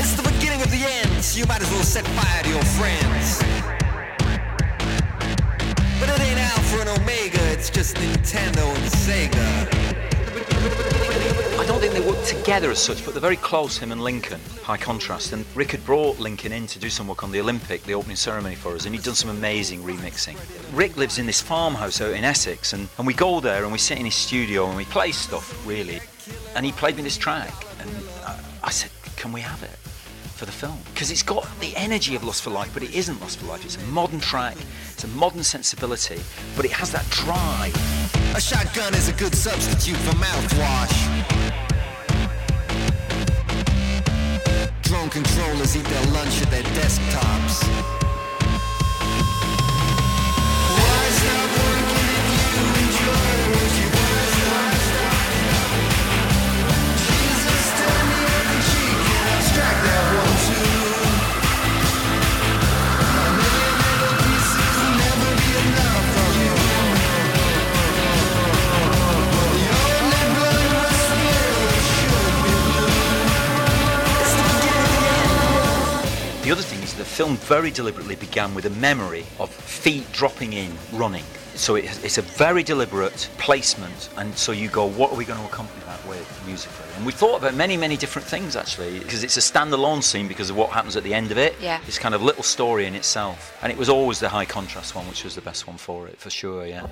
It's 0.00 0.14
the 0.16 0.28
beginning 0.28 0.62
of 0.62 0.70
the 0.72 0.84
end, 0.84 1.22
so 1.22 1.38
you 1.38 1.46
might 1.46 1.62
as 1.62 1.70
well 1.70 1.84
set 1.84 2.04
fire 2.08 2.42
to 2.42 2.48
your 2.48 2.64
friends. 2.74 3.38
But 6.00 6.08
it 6.08 6.20
ain't 6.20 6.40
Alpha 6.40 6.80
and 6.80 7.00
Omega, 7.00 7.52
it's 7.52 7.70
just 7.70 7.94
Nintendo 7.98 8.66
and 8.66 8.90
Sega. 8.90 9.87
I 10.50 11.64
don't 11.66 11.80
think 11.80 11.92
they 11.92 12.00
work 12.00 12.22
together 12.24 12.70
as 12.70 12.78
such, 12.78 13.04
but 13.04 13.14
they're 13.14 13.20
very 13.20 13.36
close, 13.36 13.78
him 13.78 13.92
and 13.92 14.02
Lincoln. 14.02 14.40
High 14.62 14.76
Contrast. 14.76 15.32
And 15.32 15.44
Rick 15.54 15.70
had 15.72 15.84
brought 15.84 16.18
Lincoln 16.18 16.52
in 16.52 16.66
to 16.66 16.78
do 16.78 16.90
some 16.90 17.08
work 17.08 17.24
on 17.24 17.30
the 17.30 17.40
Olympic, 17.40 17.82
the 17.84 17.94
opening 17.94 18.16
ceremony 18.16 18.54
for 18.54 18.74
us, 18.74 18.84
and 18.84 18.94
he'd 18.94 19.02
done 19.02 19.14
some 19.14 19.30
amazing 19.30 19.82
remixing. 19.82 20.36
Rick 20.76 20.96
lives 20.96 21.18
in 21.18 21.26
this 21.26 21.40
farmhouse 21.40 22.00
out 22.00 22.12
in 22.12 22.22
Essex, 22.22 22.74
and, 22.74 22.88
and 22.98 23.06
we 23.06 23.14
go 23.14 23.40
there 23.40 23.62
and 23.62 23.72
we 23.72 23.78
sit 23.78 23.98
in 23.98 24.04
his 24.04 24.14
studio 24.14 24.66
and 24.66 24.76
we 24.76 24.84
play 24.84 25.10
stuff, 25.10 25.66
really. 25.66 26.00
And 26.54 26.66
he 26.66 26.72
played 26.72 26.96
me 26.96 27.02
this 27.02 27.16
track, 27.16 27.52
and 27.80 27.90
I, 28.26 28.38
I 28.64 28.70
said, 28.70 28.90
Can 29.16 29.32
we 29.32 29.40
have 29.40 29.62
it? 29.62 29.76
For 30.36 30.46
the 30.46 30.52
film, 30.52 30.78
because 30.92 31.10
it's 31.10 31.24
got 31.24 31.48
the 31.58 31.74
energy 31.74 32.14
of 32.14 32.22
Lust 32.22 32.42
for 32.42 32.50
Life, 32.50 32.72
but 32.72 32.84
it 32.84 32.94
isn't 32.94 33.20
Lust 33.20 33.38
for 33.38 33.46
Life. 33.46 33.64
It's 33.64 33.76
a 33.76 33.86
modern 33.86 34.20
track, 34.20 34.56
it's 34.92 35.02
a 35.02 35.08
modern 35.08 35.42
sensibility, 35.42 36.20
but 36.54 36.64
it 36.64 36.70
has 36.70 36.92
that 36.92 37.08
drive. 37.10 38.17
A 38.34 38.40
shotgun 38.40 38.94
is 38.94 39.08
a 39.08 39.12
good 39.12 39.34
substitute 39.34 39.96
for 39.96 40.14
mouthwash. 40.16 40.96
Drone 44.82 45.10
controllers 45.10 45.76
eat 45.76 45.84
their 45.84 46.06
lunch 46.12 46.42
at 46.42 46.50
their 46.50 46.62
desktops. 46.62 48.07
The 76.98 77.04
other 77.04 77.10
thing 77.10 77.28
is 77.28 77.38
the 77.38 77.38
film 77.38 77.58
very 77.58 77.70
deliberately 77.70 78.16
began 78.16 78.54
with 78.54 78.66
a 78.66 78.70
memory 78.70 79.24
of 79.38 79.50
feet 79.50 80.10
dropping 80.10 80.52
in, 80.52 80.72
running. 80.92 81.22
So 81.54 81.76
it, 81.76 81.84
it's 82.04 82.18
a 82.18 82.22
very 82.22 82.64
deliberate 82.64 83.30
placement, 83.38 84.08
and 84.16 84.36
so 84.36 84.50
you 84.50 84.68
go, 84.68 84.86
what 84.86 85.12
are 85.12 85.16
we 85.16 85.24
going 85.24 85.38
to 85.38 85.46
accompany 85.46 85.80
that 85.86 86.04
with 86.08 86.26
musically? 86.44 86.86
And 86.96 87.06
we 87.06 87.12
thought 87.12 87.38
about 87.38 87.54
many, 87.54 87.76
many 87.76 87.96
different 87.96 88.26
things 88.26 88.56
actually, 88.56 88.98
because 88.98 89.22
it's 89.22 89.36
a 89.36 89.40
standalone 89.40 90.02
scene 90.02 90.26
because 90.26 90.50
of 90.50 90.56
what 90.56 90.70
happens 90.70 90.96
at 90.96 91.04
the 91.04 91.14
end 91.14 91.30
of 91.30 91.38
it. 91.38 91.54
Yeah. 91.60 91.80
It's 91.86 92.00
kind 92.00 92.14
of 92.16 92.22
a 92.22 92.24
little 92.24 92.42
story 92.42 92.86
in 92.86 92.96
itself, 92.96 93.56
and 93.62 93.70
it 93.70 93.78
was 93.78 93.88
always 93.88 94.18
the 94.18 94.28
High 94.28 94.46
Contrast 94.46 94.96
one, 94.96 95.06
which 95.08 95.22
was 95.22 95.36
the 95.36 95.40
best 95.40 95.68
one 95.68 95.76
for 95.76 96.08
it, 96.08 96.18
for 96.18 96.30
sure. 96.30 96.66
Yeah. 96.66 96.86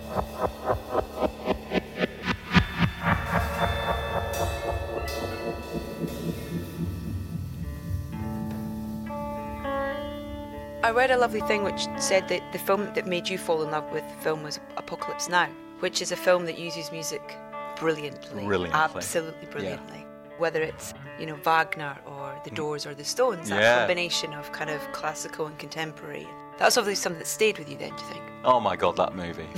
I 10.87 10.92
read 10.92 11.11
a 11.11 11.16
lovely 11.16 11.40
thing 11.40 11.64
which 11.64 11.88
said 11.99 12.29
that 12.29 12.53
the 12.53 12.61
film 12.61 12.94
that 12.94 13.09
made 13.09 13.29
you 13.29 13.38
fall 13.38 13.64
in 13.64 13.72
love 13.72 13.90
with 13.90 14.05
the 14.09 14.22
film 14.22 14.44
was 14.44 14.61
Apocalypse 14.77 15.29
Now, 15.29 15.49
which 15.81 16.01
is 16.01 16.12
a 16.12 16.16
film 16.16 16.46
that 16.46 16.61
uses 16.61 16.92
music 16.92 17.37
brilliantly. 17.77 18.44
Brilliantly. 18.44 18.79
Absolutely 18.79 19.49
brilliantly. 19.51 20.07
Whether 20.38 20.62
it's, 20.62 20.94
you 21.18 21.27
know, 21.27 21.35
Wagner 21.42 21.99
or 22.07 22.40
the 22.44 22.51
mm. 22.51 22.55
Doors 22.55 22.87
or 22.87 22.94
the 22.94 23.05
Stones, 23.05 23.49
that 23.49 23.61
Yeah. 23.61 23.79
combination 23.79 24.33
of 24.35 24.53
kind 24.53 24.70
of 24.70 24.81
classical 24.92 25.46
and 25.46 25.59
contemporary. 25.59 26.29
That's 26.57 26.77
obviously 26.77 27.03
something 27.03 27.18
that 27.18 27.27
stayed 27.27 27.59
with 27.59 27.68
you 27.68 27.77
then, 27.77 27.90
do 27.90 28.03
you 28.05 28.11
think? 28.11 28.22
Oh 28.44 28.61
my 28.61 28.77
god, 28.77 28.94
that 28.94 29.16
movie. 29.16 29.49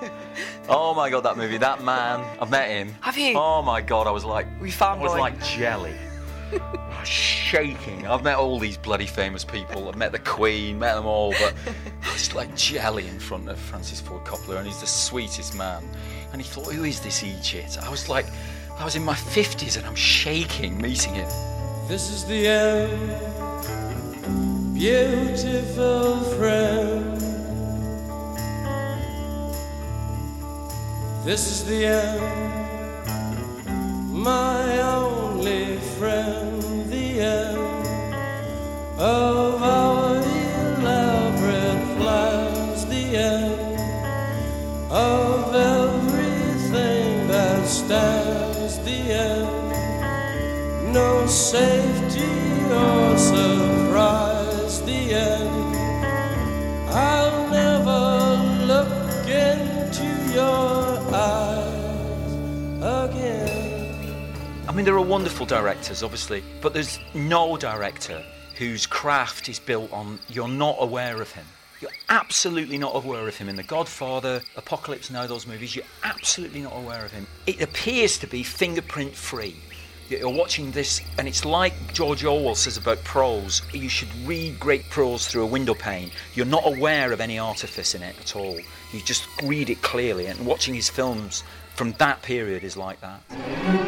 oh 0.70 0.94
my 0.94 1.10
god, 1.10 1.24
that 1.24 1.36
movie. 1.36 1.58
That 1.58 1.82
man. 1.82 2.24
I've 2.40 2.48
met 2.48 2.70
him. 2.70 2.96
Have 3.02 3.18
you? 3.18 3.34
Oh 3.36 3.60
my 3.60 3.82
god, 3.82 4.06
I 4.06 4.12
was 4.12 4.24
like, 4.24 4.46
Were 4.58 4.68
you 4.68 4.72
I 4.80 4.96
was 4.96 5.12
like 5.12 5.38
jelly. 5.44 5.94
Oh, 6.54 6.96
was 7.00 7.08
shaking. 7.44 8.06
I've 8.06 8.24
met 8.24 8.36
all 8.36 8.58
these 8.58 8.78
bloody 8.78 9.06
famous 9.06 9.44
people. 9.44 9.86
I've 9.88 9.96
met 9.96 10.12
the 10.12 10.18
Queen, 10.18 10.78
met 10.78 10.94
them 10.94 11.04
all, 11.04 11.32
but 11.32 11.52
I 12.02 12.12
was 12.12 12.34
like 12.34 12.56
jelly 12.56 13.06
in 13.06 13.20
front 13.20 13.50
of 13.50 13.58
Francis 13.58 14.00
Ford 14.00 14.24
Coppola, 14.24 14.56
and 14.56 14.66
he's 14.66 14.80
the 14.80 14.86
sweetest 14.86 15.54
man. 15.54 15.86
And 16.32 16.40
he 16.40 16.48
thought, 16.48 16.72
who 16.72 16.84
is 16.84 17.00
this 17.00 17.22
idiot? 17.22 17.76
I 17.82 17.90
was 17.90 18.08
like, 18.08 18.24
I 18.78 18.84
was 18.84 18.96
in 18.96 19.04
my 19.04 19.14
50s 19.14 19.76
and 19.76 19.86
I'm 19.86 19.94
shaking 19.94 20.80
meeting 20.80 21.14
him. 21.14 21.28
This 21.86 22.10
is 22.10 22.24
the 22.24 22.48
end, 22.48 23.12
beautiful 24.74 26.20
friend. 26.38 27.20
This 31.24 31.46
is 31.52 31.64
the 31.66 31.86
end, 31.86 32.20
my 34.10 34.80
only 34.80 35.76
friend, 35.98 36.60
the 36.62 36.63
of 38.98 39.62
our 39.62 40.16
elaborate 40.16 41.98
plans, 41.98 42.86
the 42.86 43.16
end 43.16 43.80
of 44.90 45.54
everything 45.54 47.28
that 47.28 47.66
stands, 47.66 48.78
the 48.80 49.12
end 49.12 49.64
no 50.92 51.26
safety 51.26 52.22
or 52.70 53.18
surprise. 53.18 53.73
Mean, 64.74 64.84
there 64.84 64.96
are 64.96 65.00
wonderful 65.00 65.46
directors, 65.46 66.02
obviously, 66.02 66.42
but 66.60 66.74
there's 66.74 66.98
no 67.14 67.56
director 67.56 68.24
whose 68.56 68.86
craft 68.86 69.48
is 69.48 69.60
built 69.60 69.92
on 69.92 70.18
you're 70.28 70.48
not 70.48 70.76
aware 70.80 71.22
of 71.22 71.30
him. 71.30 71.44
You're 71.80 71.92
absolutely 72.08 72.76
not 72.76 72.96
aware 72.96 73.28
of 73.28 73.36
him 73.36 73.48
in 73.48 73.54
The 73.54 73.62
Godfather, 73.62 74.42
Apocalypse 74.56 75.12
Now, 75.12 75.28
those 75.28 75.46
movies. 75.46 75.76
You're 75.76 75.84
absolutely 76.02 76.60
not 76.60 76.72
aware 76.72 77.04
of 77.04 77.12
him. 77.12 77.24
It 77.46 77.62
appears 77.62 78.18
to 78.18 78.26
be 78.26 78.42
fingerprint 78.42 79.14
free. 79.14 79.54
You're 80.08 80.28
watching 80.28 80.72
this, 80.72 81.00
and 81.18 81.28
it's 81.28 81.44
like 81.44 81.72
George 81.92 82.24
Orwell 82.24 82.56
says 82.56 82.76
about 82.76 83.02
prose. 83.04 83.62
You 83.72 83.88
should 83.88 84.08
read 84.24 84.58
great 84.58 84.90
prose 84.90 85.28
through 85.28 85.44
a 85.44 85.46
window 85.46 85.74
pane. 85.74 86.10
You're 86.34 86.46
not 86.46 86.66
aware 86.66 87.12
of 87.12 87.20
any 87.20 87.38
artifice 87.38 87.94
in 87.94 88.02
it 88.02 88.16
at 88.18 88.34
all. 88.34 88.58
You 88.92 89.00
just 89.04 89.28
read 89.42 89.70
it 89.70 89.82
clearly, 89.82 90.26
and 90.26 90.44
watching 90.44 90.74
his 90.74 90.88
films 90.88 91.44
from 91.76 91.92
that 91.92 92.22
period 92.22 92.64
is 92.64 92.76
like 92.76 93.00
that. 93.02 93.83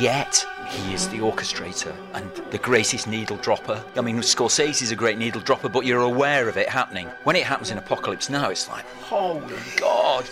Yet, 0.00 0.46
he 0.68 0.94
is 0.94 1.08
the 1.08 1.18
orchestrator 1.18 1.94
and 2.14 2.30
the 2.50 2.58
greatest 2.58 3.06
needle 3.06 3.36
dropper. 3.36 3.82
I 3.96 4.00
mean, 4.00 4.18
Scorsese's 4.18 4.90
a 4.90 4.96
great 4.96 5.18
needle 5.18 5.40
dropper, 5.40 5.68
but 5.68 5.84
you're 5.84 6.02
aware 6.02 6.48
of 6.48 6.56
it 6.56 6.68
happening. 6.68 7.08
When 7.24 7.36
it 7.36 7.44
happens 7.44 7.70
in 7.70 7.78
Apocalypse 7.78 8.28
Now, 8.28 8.50
it's 8.50 8.68
like, 8.68 8.84
holy 9.00 9.56
God, 9.76 10.24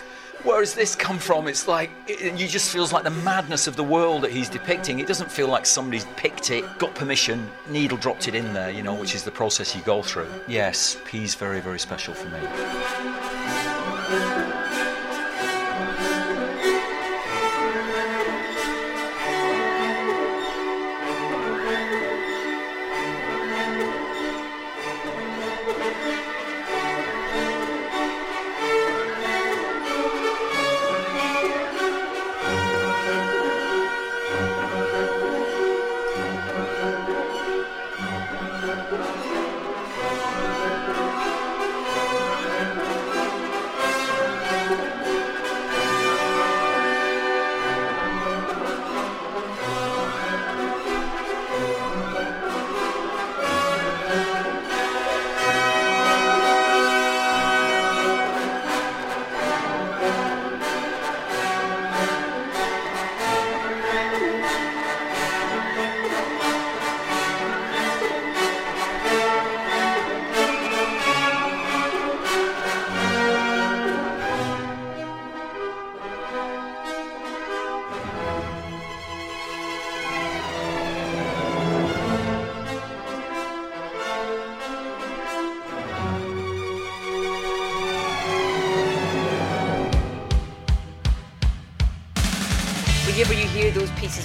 where 0.43 0.59
has 0.59 0.73
this 0.75 0.95
come 0.95 1.17
from? 1.17 1.47
It's 1.47 1.67
like, 1.67 1.89
it, 2.07 2.39
you 2.39 2.47
just 2.47 2.71
feels 2.71 2.93
like 2.93 3.03
the 3.03 3.09
madness 3.09 3.67
of 3.67 3.75
the 3.75 3.83
world 3.83 4.21
that 4.23 4.31
he's 4.31 4.49
depicting. 4.49 4.99
It 4.99 5.07
doesn't 5.07 5.31
feel 5.31 5.47
like 5.47 5.65
somebody's 5.65 6.05
picked 6.15 6.51
it, 6.51 6.63
got 6.77 6.93
permission, 6.93 7.49
needle 7.67 7.97
dropped 7.97 8.27
it 8.27 8.35
in 8.35 8.53
there, 8.53 8.69
you 8.69 8.83
know, 8.83 8.93
which 8.93 9.15
is 9.15 9.23
the 9.23 9.31
process 9.31 9.75
you 9.75 9.81
go 9.81 10.01
through. 10.01 10.29
Yes, 10.47 10.97
he's 11.09 11.33
very, 11.33 11.61
very 11.61 11.79
special 11.79 12.13
for 12.13 12.29
me. 12.29 13.24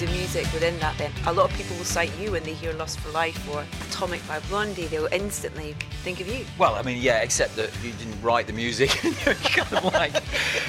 Pieces 0.01 0.09
of 0.09 0.35
music 0.35 0.53
within 0.53 0.77
that, 0.79 0.97
then 0.97 1.11
a 1.25 1.33
lot 1.33 1.49
of 1.49 1.57
people 1.57 1.75
will 1.77 1.85
cite 1.85 2.11
you 2.19 2.31
when 2.31 2.43
they 2.43 2.53
hear 2.53 2.73
Lust 2.73 2.99
for 2.99 3.09
Life 3.11 3.49
or 3.49 3.65
Atomic 3.89 4.25
by 4.27 4.39
Blondie. 4.41 4.87
They'll 4.87 5.07
instantly 5.07 5.75
think 6.03 6.19
of 6.21 6.27
you. 6.27 6.45
Well, 6.57 6.75
I 6.75 6.81
mean, 6.81 7.01
yeah, 7.01 7.21
except 7.21 7.55
that 7.55 7.71
you 7.83 7.91
didn't 7.93 8.21
write 8.21 8.47
the 8.47 8.53
music. 8.53 9.03
you're 9.03 9.35
kind 9.35 9.85
of 9.85 9.93
like 9.93 10.23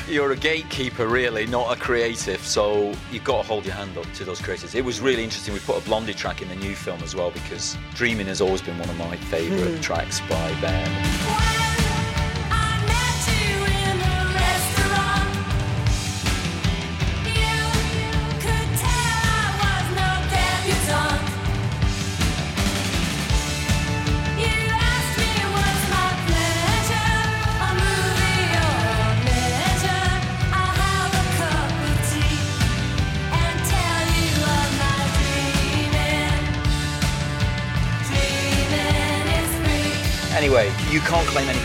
you're 0.09 0.33
a 0.33 0.37
gatekeeper, 0.37 1.07
really, 1.07 1.47
not 1.47 1.77
a 1.77 1.81
creative. 1.81 2.41
So 2.41 2.95
you've 3.11 3.25
got 3.25 3.43
to 3.43 3.49
hold 3.49 3.65
your 3.65 3.75
hand 3.75 3.97
up 3.97 4.11
to 4.15 4.25
those 4.25 4.41
creators. 4.41 4.75
It 4.75 4.85
was 4.85 5.01
really 5.01 5.25
interesting. 5.25 5.55
We 5.55 5.61
put 5.61 5.79
a 5.79 5.85
Blondie 5.85 6.15
track 6.15 6.43
in 6.43 6.49
the 6.49 6.57
new 6.57 6.75
film 6.75 7.03
as 7.03 7.15
well 7.15 7.31
because 7.31 7.77
"Dreaming" 7.95 8.27
has 8.27 8.41
always 8.41 8.63
been 8.63 8.79
one 8.79 8.89
of 8.89 8.97
my 8.97 9.17
favourite 9.17 9.75
hmm. 9.75 9.81
tracks 9.81 10.21
by 10.21 10.53
them. 10.61 11.62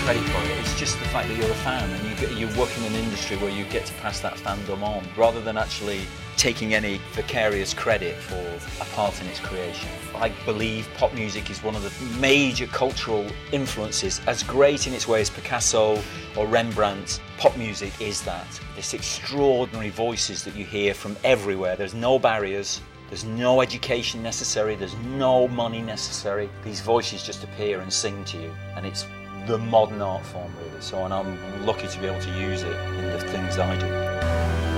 Credit 0.08 0.24
for 0.30 0.42
it. 0.42 0.58
It's 0.60 0.80
just 0.80 0.98
the 1.00 1.06
fact 1.10 1.28
that 1.28 1.36
you're 1.36 1.52
a 1.52 1.64
fan 1.66 1.90
and 1.90 2.10
you 2.10 2.16
get, 2.16 2.32
you 2.38 2.48
work 2.58 2.70
in 2.78 2.86
an 2.86 2.94
industry 2.94 3.36
where 3.36 3.50
you 3.50 3.66
get 3.66 3.86
to 3.88 3.94
pass 3.96 4.22
that 4.22 4.36
fandom 4.36 4.82
on, 4.82 5.04
rather 5.18 5.42
than 5.42 5.58
actually 5.58 6.00
taking 6.38 6.74
any 6.74 7.02
vicarious 7.12 7.74
credit 7.74 8.16
for 8.16 8.40
a 8.82 8.86
part 8.96 9.20
in 9.20 9.28
its 9.28 9.42
creation. 9.42 9.90
I 10.16 10.30
believe 10.46 10.88
pop 10.96 11.14
music 11.14 11.50
is 11.50 11.62
one 11.62 11.76
of 11.76 11.84
the 11.84 12.20
major 12.22 12.68
cultural 12.68 13.28
influences. 13.52 14.22
As 14.28 14.44
great 14.44 14.88
in 14.88 14.94
its 14.94 15.10
way 15.10 15.20
as 15.20 15.30
Picasso 15.30 16.02
or 16.38 16.48
Rembrandt, 16.48 17.20
pop 17.38 17.58
music 17.58 17.92
is 18.00 18.22
that. 18.22 18.48
This 18.78 18.94
extraordinary 18.94 19.90
voices 19.90 20.42
that 20.46 20.56
you 20.56 20.64
hear 20.64 20.94
from 20.94 21.18
everywhere. 21.26 21.76
There's 21.76 21.94
no 21.94 22.18
barriers. 22.18 22.80
There's 23.10 23.26
no 23.26 23.62
education 23.62 24.22
necessary, 24.22 24.76
there's 24.76 24.96
no 25.16 25.48
money 25.48 25.82
necessary. 25.82 26.50
These 26.66 26.82
voices 26.82 27.24
just 27.24 27.42
appear 27.42 27.80
and 27.80 27.92
sing 27.92 28.26
to 28.26 28.38
you, 28.38 28.54
and 28.76 28.86
it's 28.86 29.06
the 29.48 29.58
modern 29.58 30.02
art 30.02 30.26
form, 30.26 30.52
really. 30.58 30.82
So, 30.82 31.06
and 31.06 31.14
I'm 31.14 31.66
lucky 31.66 31.88
to 31.88 32.00
be 32.00 32.08
able 32.08 32.22
to 32.22 32.32
use 32.32 32.64
it 32.64 32.76
in 33.00 33.06
the 33.12 33.20
things 33.20 33.58
I 33.58 33.76
do. 33.78 34.77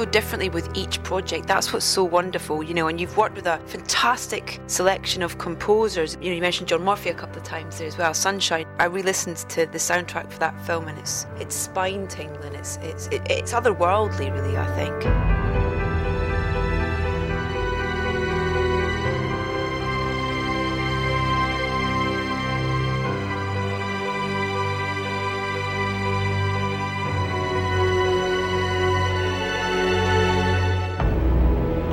So 0.00 0.06
differently 0.06 0.48
with 0.48 0.74
each 0.74 1.02
project. 1.02 1.46
That's 1.46 1.74
what's 1.74 1.84
so 1.84 2.02
wonderful, 2.02 2.62
you 2.62 2.72
know. 2.72 2.88
And 2.88 2.98
you've 2.98 3.18
worked 3.18 3.36
with 3.36 3.46
a 3.46 3.58
fantastic 3.66 4.58
selection 4.66 5.22
of 5.22 5.36
composers. 5.36 6.16
You 6.22 6.30
know, 6.30 6.36
you 6.36 6.40
mentioned 6.40 6.68
John 6.68 6.82
Murphy 6.82 7.10
a 7.10 7.14
couple 7.14 7.36
of 7.36 7.44
times 7.44 7.78
there 7.78 7.86
as 7.86 7.98
well. 7.98 8.14
Sunshine. 8.14 8.66
I 8.78 8.86
re-listened 8.86 9.36
to 9.50 9.66
the 9.66 9.76
soundtrack 9.76 10.32
for 10.32 10.38
that 10.38 10.58
film, 10.64 10.88
and 10.88 10.98
it's 10.98 11.26
it's 11.38 11.54
spine 11.54 12.08
tingling. 12.08 12.54
It's 12.54 12.78
it's 12.78 13.08
it, 13.08 13.20
it's 13.28 13.52
otherworldly, 13.52 14.32
really. 14.32 14.56
I 14.56 14.66
think. 14.74 15.49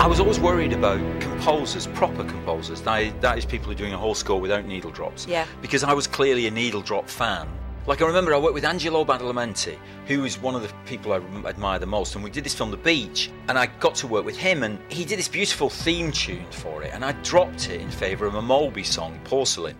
I 0.07 0.09
was 0.09 0.21
always 0.21 0.39
worried 0.39 0.71
about 0.71 1.01
composers, 1.19 1.87
proper 1.87 2.23
composers. 2.23 2.79
That, 2.83 3.19
that 3.19 3.37
is 3.37 3.43
people 3.43 3.65
who 3.65 3.73
are 3.73 3.75
doing 3.75 3.91
a 3.91 3.97
whole 3.97 4.15
score 4.15 4.39
without 4.39 4.63
needle 4.63 4.89
drops. 4.89 5.27
Yeah. 5.27 5.45
Because 5.61 5.83
I 5.83 5.91
was 5.91 6.07
clearly 6.07 6.47
a 6.47 6.51
needle 6.51 6.79
drop 6.81 7.09
fan. 7.09 7.45
Like 7.87 8.01
I 8.01 8.05
remember 8.05 8.33
I 8.33 8.37
worked 8.37 8.53
with 8.53 8.63
Angelo 8.63 9.03
Badalamenti, 9.03 9.77
who 10.05 10.23
is 10.23 10.39
one 10.39 10.55
of 10.55 10.61
the 10.61 10.69
people 10.85 11.11
I 11.11 11.17
admire 11.45 11.79
the 11.79 11.87
most, 11.87 12.15
and 12.15 12.23
we 12.23 12.29
did 12.29 12.45
this 12.45 12.55
film, 12.55 12.71
The 12.71 12.77
Beach, 12.77 13.29
and 13.49 13.59
I 13.59 13.65
got 13.65 13.95
to 13.95 14.07
work 14.07 14.23
with 14.23 14.37
him, 14.37 14.63
and 14.63 14.79
he 14.87 15.03
did 15.03 15.19
this 15.19 15.27
beautiful 15.27 15.69
theme 15.69 16.13
tune 16.13 16.45
for 16.51 16.83
it, 16.83 16.93
and 16.93 17.03
I 17.03 17.11
dropped 17.23 17.69
it 17.69 17.81
in 17.81 17.91
favour 17.91 18.27
of 18.27 18.35
a 18.35 18.41
Moby 18.41 18.83
song, 18.83 19.19
Porcelain. 19.25 19.75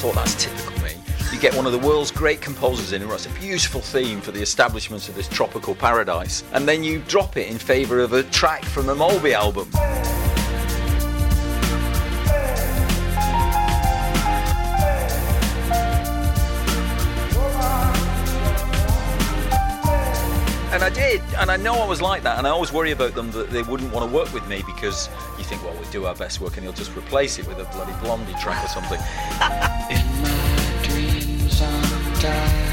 Thought 0.00 0.14
that's 0.14 0.42
typical 0.42 0.82
me. 0.82 0.94
You 1.30 1.38
get 1.38 1.54
one 1.54 1.66
of 1.66 1.72
the 1.72 1.78
world's 1.78 2.10
great 2.10 2.40
composers 2.40 2.92
in 2.94 3.02
who 3.02 3.08
writes 3.08 3.26
a 3.26 3.30
beautiful 3.38 3.82
theme 3.82 4.22
for 4.22 4.32
the 4.32 4.40
establishment 4.40 5.06
of 5.10 5.14
this 5.14 5.28
tropical 5.28 5.74
paradise, 5.74 6.42
and 6.54 6.66
then 6.66 6.82
you 6.82 7.00
drop 7.00 7.36
it 7.36 7.48
in 7.48 7.58
favour 7.58 8.00
of 8.00 8.14
a 8.14 8.22
track 8.22 8.64
from 8.64 8.86
the 8.86 8.94
Moby 8.94 9.34
album. 9.34 9.68
And 20.72 20.82
I 20.82 20.88
did, 20.88 21.20
and 21.36 21.50
I 21.50 21.58
know 21.58 21.74
I 21.74 21.86
was 21.86 22.00
like 22.00 22.22
that, 22.22 22.38
and 22.38 22.46
I 22.46 22.50
always 22.50 22.72
worry 22.72 22.92
about 22.92 23.14
them 23.14 23.30
that 23.32 23.50
they 23.50 23.62
wouldn't 23.64 23.92
want 23.92 24.10
to 24.10 24.16
work 24.16 24.32
with 24.32 24.48
me 24.48 24.62
because 24.64 25.10
think, 25.50 25.64
well, 25.64 25.74
we 25.82 25.90
do 25.90 26.06
our 26.06 26.14
best 26.14 26.40
work 26.40 26.56
and 26.56 26.62
he'll 26.62 26.72
just 26.72 26.96
replace 26.96 27.40
it 27.40 27.46
with 27.48 27.58
a 27.58 27.64
bloody 27.72 27.92
Blondie 28.00 28.34
track 28.34 28.64
or 28.64 28.68
something. 28.68 29.00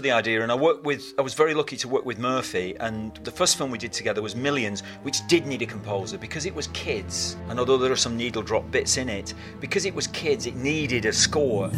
the 0.00 0.10
idea, 0.10 0.42
and 0.42 0.50
I 0.50 0.54
worked 0.54 0.84
with. 0.84 1.14
I 1.18 1.22
was 1.22 1.34
very 1.34 1.54
lucky 1.54 1.76
to 1.78 1.88
work 1.88 2.04
with 2.04 2.18
Murphy, 2.18 2.76
and 2.80 3.14
the 3.24 3.30
first 3.30 3.56
film 3.56 3.70
we 3.70 3.78
did 3.78 3.92
together 3.92 4.22
was 4.22 4.34
Millions, 4.34 4.82
which 5.02 5.26
did 5.28 5.46
need 5.46 5.62
a 5.62 5.66
composer 5.66 6.18
because 6.18 6.46
it 6.46 6.54
was 6.54 6.68
kids. 6.68 7.36
And 7.48 7.58
although 7.58 7.78
there 7.78 7.92
are 7.92 7.96
some 7.96 8.16
needle 8.16 8.42
drop 8.42 8.70
bits 8.70 8.96
in 8.96 9.08
it, 9.08 9.34
because 9.60 9.84
it 9.84 9.94
was 9.94 10.06
kids, 10.08 10.46
it 10.46 10.56
needed 10.56 11.04
a 11.04 11.12
score. 11.12 11.70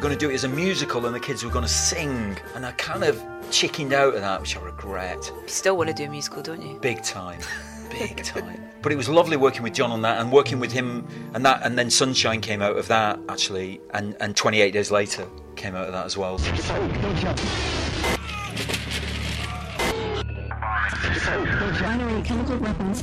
Going 0.00 0.14
to 0.14 0.18
do 0.18 0.30
it 0.30 0.34
as 0.34 0.44
a 0.44 0.48
musical, 0.48 1.06
and 1.06 1.14
the 1.14 1.20
kids 1.20 1.44
were 1.44 1.50
going 1.50 1.64
to 1.64 1.68
sing. 1.70 2.36
And 2.54 2.64
I 2.64 2.72
kind 2.72 3.04
of 3.04 3.22
chickened 3.50 3.92
out 3.92 4.14
of 4.14 4.20
that, 4.22 4.40
which 4.40 4.56
I 4.56 4.60
regret. 4.62 5.30
You 5.42 5.48
still 5.48 5.76
want 5.76 5.88
to 5.88 5.94
do 5.94 6.04
a 6.04 6.08
musical, 6.08 6.42
don't 6.42 6.62
you? 6.62 6.78
Big 6.80 7.02
time. 7.02 7.40
Big 7.90 8.22
time. 8.22 8.64
But 8.82 8.92
it 8.92 8.96
was 8.96 9.10
lovely 9.10 9.36
working 9.36 9.62
with 9.62 9.74
John 9.74 9.90
on 9.90 10.00
that 10.02 10.22
and 10.22 10.32
working 10.32 10.58
with 10.58 10.72
him 10.72 11.06
and 11.34 11.44
that 11.44 11.60
and 11.64 11.78
then 11.78 11.90
Sunshine 11.90 12.40
came 12.40 12.62
out 12.62 12.78
of 12.78 12.88
that 12.88 13.20
actually 13.28 13.78
and, 13.92 14.16
and 14.20 14.34
28 14.34 14.70
days 14.70 14.90
later 14.90 15.28
came 15.54 15.74
out 15.74 15.84
of 15.84 15.92
that 15.92 16.06
as 16.06 16.16
well. 16.16 16.38
Binary 21.82 22.22
chemical 22.22 22.56
weapons. 22.56 23.02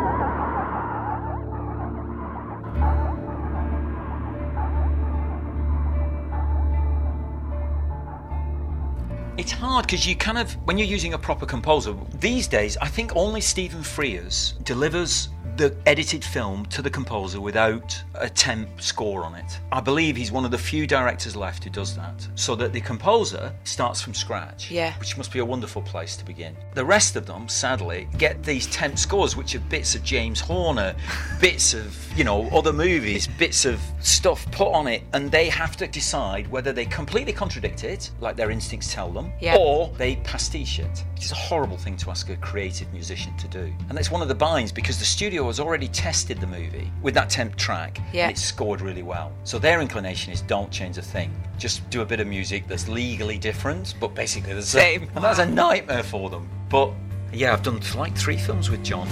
It's 9.41 9.51
hard 9.51 9.87
because 9.87 10.05
you 10.05 10.15
kind 10.15 10.37
of, 10.37 10.51
when 10.67 10.77
you're 10.77 10.85
using 10.85 11.15
a 11.15 11.17
proper 11.17 11.47
composer, 11.47 11.95
these 12.19 12.47
days, 12.47 12.77
I 12.77 12.87
think 12.87 13.11
only 13.15 13.41
Stephen 13.41 13.81
Frears 13.81 14.53
delivers 14.65 15.29
the 15.57 15.75
edited 15.85 16.23
film 16.23 16.65
to 16.67 16.81
the 16.81 16.89
composer 16.89 17.39
without 17.41 18.01
a 18.15 18.29
temp 18.29 18.81
score 18.81 19.23
on 19.23 19.35
it. 19.35 19.59
I 19.71 19.79
believe 19.81 20.15
he's 20.15 20.31
one 20.31 20.45
of 20.45 20.51
the 20.51 20.57
few 20.57 20.87
directors 20.87 21.35
left 21.35 21.63
who 21.63 21.69
does 21.69 21.95
that. 21.95 22.27
So 22.35 22.55
that 22.55 22.73
the 22.73 22.81
composer 22.81 23.53
starts 23.63 24.01
from 24.01 24.13
scratch. 24.13 24.71
Yeah. 24.71 24.97
Which 24.99 25.17
must 25.17 25.31
be 25.31 25.39
a 25.39 25.45
wonderful 25.45 25.81
place 25.81 26.15
to 26.17 26.25
begin. 26.25 26.55
The 26.73 26.85
rest 26.85 27.15
of 27.15 27.25
them, 27.25 27.47
sadly, 27.49 28.07
get 28.17 28.43
these 28.43 28.67
temp 28.67 28.97
scores, 28.97 29.35
which 29.35 29.55
are 29.55 29.59
bits 29.59 29.93
of 29.95 30.03
James 30.03 30.39
Horner, 30.39 30.95
bits 31.41 31.73
of, 31.73 31.95
you 32.17 32.23
know, 32.23 32.47
other 32.49 32.73
movies, 32.73 33.27
bits 33.27 33.65
of 33.65 33.79
stuff 33.99 34.49
put 34.51 34.71
on 34.71 34.87
it, 34.87 35.03
and 35.13 35.31
they 35.31 35.49
have 35.49 35.75
to 35.77 35.87
decide 35.87 36.47
whether 36.47 36.71
they 36.73 36.85
completely 36.85 37.33
contradict 37.33 37.83
it, 37.83 38.09
like 38.19 38.35
their 38.35 38.51
instincts 38.51 38.93
tell 38.93 39.09
them, 39.11 39.31
Yeah. 39.39 39.57
or 39.57 39.91
they 39.97 40.15
pastiche 40.17 40.79
it, 40.79 41.03
which 41.15 41.25
is 41.25 41.31
a 41.31 41.35
horrible 41.35 41.77
thing 41.77 41.97
to 41.97 42.09
ask 42.09 42.29
a 42.29 42.35
creative 42.37 42.91
musician 42.93 43.35
to 43.37 43.47
do. 43.47 43.71
And 43.89 43.97
that's 43.97 44.09
one 44.11 44.21
of 44.21 44.27
the 44.27 44.35
binds 44.35 44.71
because 44.71 44.97
the 44.97 45.05
studio 45.05 45.40
has 45.47 45.59
already 45.59 45.87
tested 45.87 46.39
the 46.39 46.47
movie 46.47 46.91
with 47.01 47.13
that 47.15 47.29
temp 47.29 47.55
track 47.55 47.99
Yeah. 48.13 48.23
and 48.23 48.31
it's 48.31 48.41
scored 48.43 48.81
really 48.81 49.03
well. 49.03 49.31
So 49.43 49.59
their 49.59 49.81
inclination 49.81 50.31
is 50.33 50.41
don't 50.41 50.71
change 50.71 50.97
a 50.97 51.01
thing. 51.01 51.31
Just 51.57 51.87
do 51.89 52.01
a 52.01 52.05
bit 52.05 52.19
of 52.19 52.27
music 52.27 52.67
that's 52.67 52.87
legally 52.87 53.37
different, 53.37 53.95
but 53.99 54.13
basically 54.15 54.53
the 54.53 54.61
same. 54.61 55.09
And 55.15 55.23
that's 55.23 55.39
a 55.39 55.45
nightmare 55.45 56.03
for 56.03 56.29
them. 56.29 56.49
But 56.69 56.91
yeah, 57.33 57.53
I've 57.53 57.63
done 57.63 57.79
like 57.95 58.15
three 58.17 58.37
films 58.37 58.69
with 58.69 58.83
John. 58.83 59.07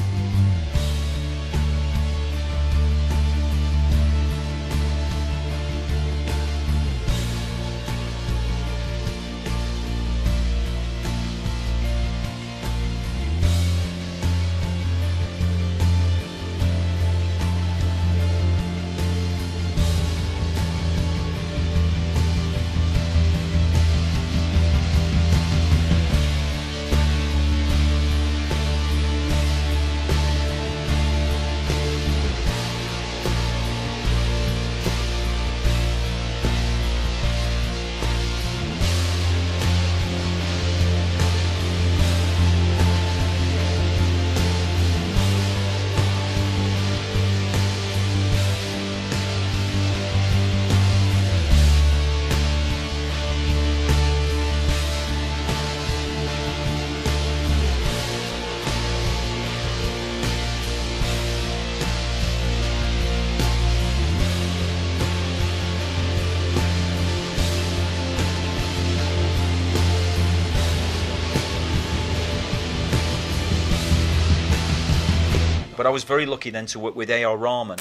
I 75.89 75.91
was 75.91 76.03
very 76.03 76.27
lucky 76.27 76.51
then 76.51 76.67
to 76.67 76.77
work 76.77 76.95
with 76.95 77.09
A.R. 77.09 77.35
Rahman. 77.35 77.79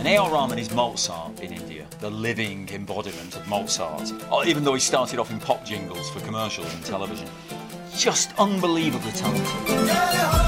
And 0.00 0.08
A.R. 0.08 0.32
Rahman 0.32 0.58
is 0.58 0.74
Mozart 0.74 1.38
in 1.38 1.52
India, 1.52 1.86
the 2.00 2.10
living 2.10 2.68
embodiment 2.72 3.36
of 3.36 3.46
Mozart. 3.46 4.12
Oh, 4.32 4.44
Even 4.44 4.64
though 4.64 4.74
he 4.74 4.80
started 4.80 5.20
off 5.20 5.30
in 5.30 5.38
pop 5.38 5.64
jingles 5.64 6.10
for 6.10 6.18
commercials 6.22 6.74
and 6.74 6.84
television. 6.84 7.28
Just 7.96 8.36
unbelievably 8.36 9.12
talented. 9.12 10.41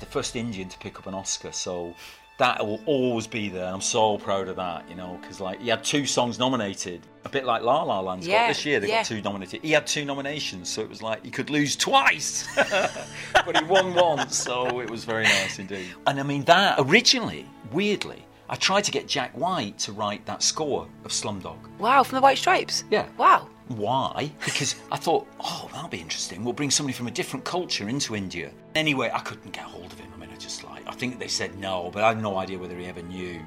The 0.00 0.06
first 0.06 0.36
Indian 0.36 0.68
to 0.68 0.78
pick 0.78 0.98
up 0.98 1.06
an 1.06 1.14
Oscar, 1.14 1.52
so 1.52 1.94
that 2.38 2.64
will 2.66 2.80
always 2.86 3.26
be 3.26 3.50
there. 3.50 3.66
I'm 3.66 3.82
so 3.82 4.16
proud 4.16 4.48
of 4.48 4.56
that, 4.56 4.88
you 4.88 4.94
know, 4.96 5.18
because 5.20 5.40
like 5.40 5.60
he 5.60 5.68
had 5.68 5.84
two 5.84 6.06
songs 6.06 6.38
nominated, 6.38 7.02
a 7.26 7.28
bit 7.28 7.44
like 7.44 7.62
La 7.62 7.82
La 7.82 8.00
Land's 8.00 8.26
Yeah, 8.26 8.44
got 8.44 8.48
this 8.48 8.64
year. 8.64 8.80
They 8.80 8.88
yeah. 8.88 9.00
got 9.00 9.06
two 9.06 9.20
nominated. 9.20 9.62
He 9.62 9.72
had 9.72 9.86
two 9.86 10.06
nominations, 10.06 10.70
so 10.70 10.80
it 10.80 10.88
was 10.88 11.02
like 11.02 11.22
he 11.22 11.30
could 11.30 11.50
lose 11.50 11.76
twice, 11.76 12.48
but 12.56 13.56
he 13.58 13.64
won 13.64 13.94
once, 13.94 14.38
so 14.38 14.80
it 14.80 14.88
was 14.88 15.04
very 15.04 15.24
nice 15.24 15.58
indeed. 15.58 15.88
And 16.06 16.18
I 16.18 16.22
mean 16.22 16.44
that 16.44 16.76
originally, 16.78 17.46
weirdly. 17.72 18.24
I 18.48 18.56
tried 18.56 18.82
to 18.82 18.90
get 18.90 19.06
Jack 19.06 19.30
White 19.38 19.78
to 19.80 19.92
write 19.92 20.26
that 20.26 20.42
score 20.42 20.88
of 21.04 21.12
Slumdog. 21.12 21.56
Wow, 21.78 22.02
from 22.02 22.16
the 22.16 22.22
White 22.22 22.36
Stripes? 22.36 22.82
Yeah. 22.90 23.06
Wow. 23.16 23.48
Why? 23.76 24.32
Because 24.44 24.74
I 24.90 24.96
thought, 24.96 25.28
oh, 25.38 25.70
that'll 25.72 25.88
be 25.88 26.00
interesting. 26.00 26.42
We'll 26.42 26.52
bring 26.52 26.72
somebody 26.72 26.92
from 26.92 27.06
a 27.06 27.10
different 27.12 27.44
culture 27.44 27.88
into 27.88 28.16
India. 28.16 28.50
Anyway, 28.74 29.12
I 29.14 29.20
couldn't 29.20 29.52
get 29.52 29.62
hold 29.62 29.92
of 29.92 29.98
him. 29.98 30.10
I 30.12 30.18
mean, 30.18 30.28
I 30.32 30.36
just 30.36 30.64
like, 30.64 30.82
I 30.88 30.92
think 30.92 31.20
they 31.20 31.28
said 31.28 31.56
no, 31.56 31.88
but 31.92 32.02
I 32.02 32.08
had 32.08 32.20
no 32.20 32.36
idea 32.36 32.58
whether 32.58 32.76
he 32.76 32.86
ever 32.86 33.02
knew. 33.02 33.40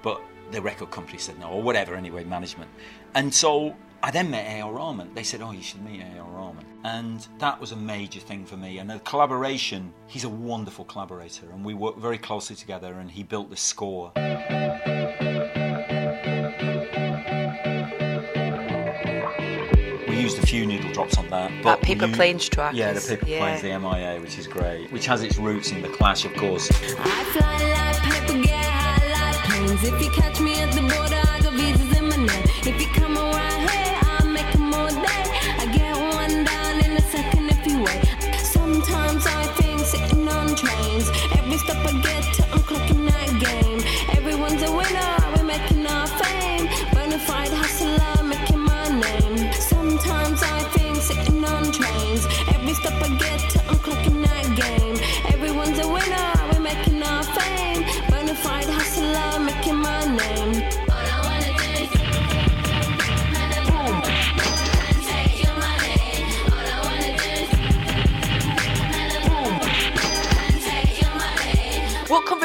But 0.00 0.20
the 0.52 0.62
record 0.62 0.92
company 0.92 1.18
said 1.18 1.40
no, 1.40 1.48
or 1.48 1.60
whatever, 1.60 1.96
anyway, 1.96 2.22
management. 2.22 2.70
And 3.16 3.34
so 3.34 3.74
I 4.00 4.12
then 4.12 4.30
met 4.30 4.46
A.R. 4.46 4.72
Rahman. 4.72 5.12
They 5.12 5.24
said, 5.24 5.42
oh, 5.42 5.50
you 5.50 5.62
should 5.62 5.84
meet 5.84 6.02
A.R. 6.02 6.30
Rahman. 6.30 6.64
And 6.84 7.26
that 7.40 7.60
was 7.60 7.72
a 7.72 7.76
major 7.76 8.20
thing 8.20 8.46
for 8.46 8.56
me. 8.56 8.78
And 8.78 8.88
the 8.88 9.00
collaboration, 9.00 9.92
he's 10.06 10.22
a 10.22 10.28
wonderful 10.28 10.84
collaborator. 10.84 11.46
And 11.52 11.64
we 11.64 11.74
worked 11.74 11.98
very 11.98 12.18
closely 12.18 12.54
together, 12.54 12.92
and 13.00 13.10
he 13.10 13.24
built 13.24 13.50
this 13.50 13.60
score. 13.60 14.12
Noodle 21.40 21.48
drops 21.48 21.52
on 21.52 21.52
that. 21.52 21.62
That 21.62 21.62
but 21.62 21.82
Paper 21.82 22.06
you- 22.06 22.14
Planes 22.14 22.48
track 22.48 22.74
Yeah, 22.74 22.92
the 22.92 22.98
is- 22.98 23.06
paper 23.08 23.26
yeah. 23.28 23.38
planes, 23.40 23.62
the 23.62 23.68
MIA, 23.72 24.20
which 24.20 24.38
is 24.38 24.46
great, 24.46 24.90
which 24.92 25.06
has 25.06 25.22
its 25.22 25.36
roots 25.38 25.70
in 25.72 25.82
the 25.82 25.88
Clash, 25.88 26.24
of 26.24 26.34
course. 26.34 26.70
I 26.70 26.74
fly 26.74 27.58
like 27.70 28.26
paper, 28.26 28.42
get 28.42 28.64
high 28.64 29.30
like 29.30 29.44
planes. 29.44 29.84
If 29.84 30.02
you 30.02 30.10
catch 30.10 30.40
me 30.40 30.54
at 30.60 30.72
the 30.72 30.80
border, 30.82 31.22
I 31.32 31.40
got 31.40 31.52
visas 31.54 31.98
in 31.98 32.08
my 32.08 32.16
name. 32.16 32.44
If 32.66 32.80
you 32.80 32.86
come 32.88 33.16
around 33.18 33.68
here, 33.68 33.98
I'll 34.02 34.26
make 34.28 34.54
'em 34.54 34.74
all 34.74 34.88
day. 34.88 35.23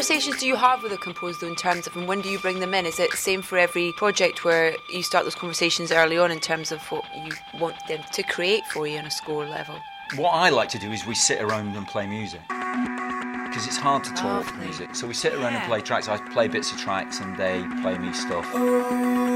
Conversations 0.09 0.41
do 0.41 0.47
you 0.47 0.55
have 0.55 0.81
with 0.81 0.91
a 0.91 0.97
composer 0.97 1.45
in 1.45 1.55
terms 1.55 1.85
of, 1.85 1.95
and 1.95 2.07
when 2.07 2.19
do 2.19 2.29
you 2.29 2.39
bring 2.39 2.59
them 2.59 2.73
in? 2.73 2.87
Is 2.87 2.99
it 2.99 3.11
the 3.11 3.17
same 3.17 3.43
for 3.43 3.59
every 3.59 3.91
project 3.91 4.43
where 4.43 4.75
you 4.91 5.03
start 5.03 5.23
those 5.23 5.35
conversations 5.35 5.91
early 5.91 6.17
on 6.17 6.31
in 6.31 6.39
terms 6.39 6.71
of 6.71 6.81
what 6.91 7.05
you 7.15 7.31
want 7.59 7.75
them 7.87 8.01
to 8.13 8.23
create 8.23 8.65
for 8.65 8.87
you 8.87 8.97
on 8.97 9.05
a 9.05 9.11
score 9.11 9.45
level? 9.45 9.75
What 10.15 10.31
I 10.31 10.49
like 10.49 10.67
to 10.69 10.79
do 10.79 10.91
is 10.91 11.05
we 11.05 11.13
sit 11.13 11.39
around 11.39 11.75
and 11.75 11.87
play 11.87 12.07
music. 12.07 12.41
Because 12.47 13.67
it's 13.67 13.77
hard 13.77 14.03
to 14.05 14.09
talk 14.15 14.47
oh, 14.47 14.49
Lovely. 14.49 14.65
music. 14.65 14.95
So 14.95 15.05
we 15.05 15.13
sit 15.13 15.33
around 15.33 15.53
Yeah. 15.53 15.59
and 15.59 15.67
play 15.67 15.81
tracks. 15.81 16.07
I 16.07 16.17
play 16.31 16.47
bits 16.47 16.71
of 16.71 16.79
tracks 16.79 17.19
and 17.19 17.37
they 17.37 17.63
play 17.83 17.99
me 17.99 18.11
stuff. 18.11 18.49
Oh, 18.55 19.28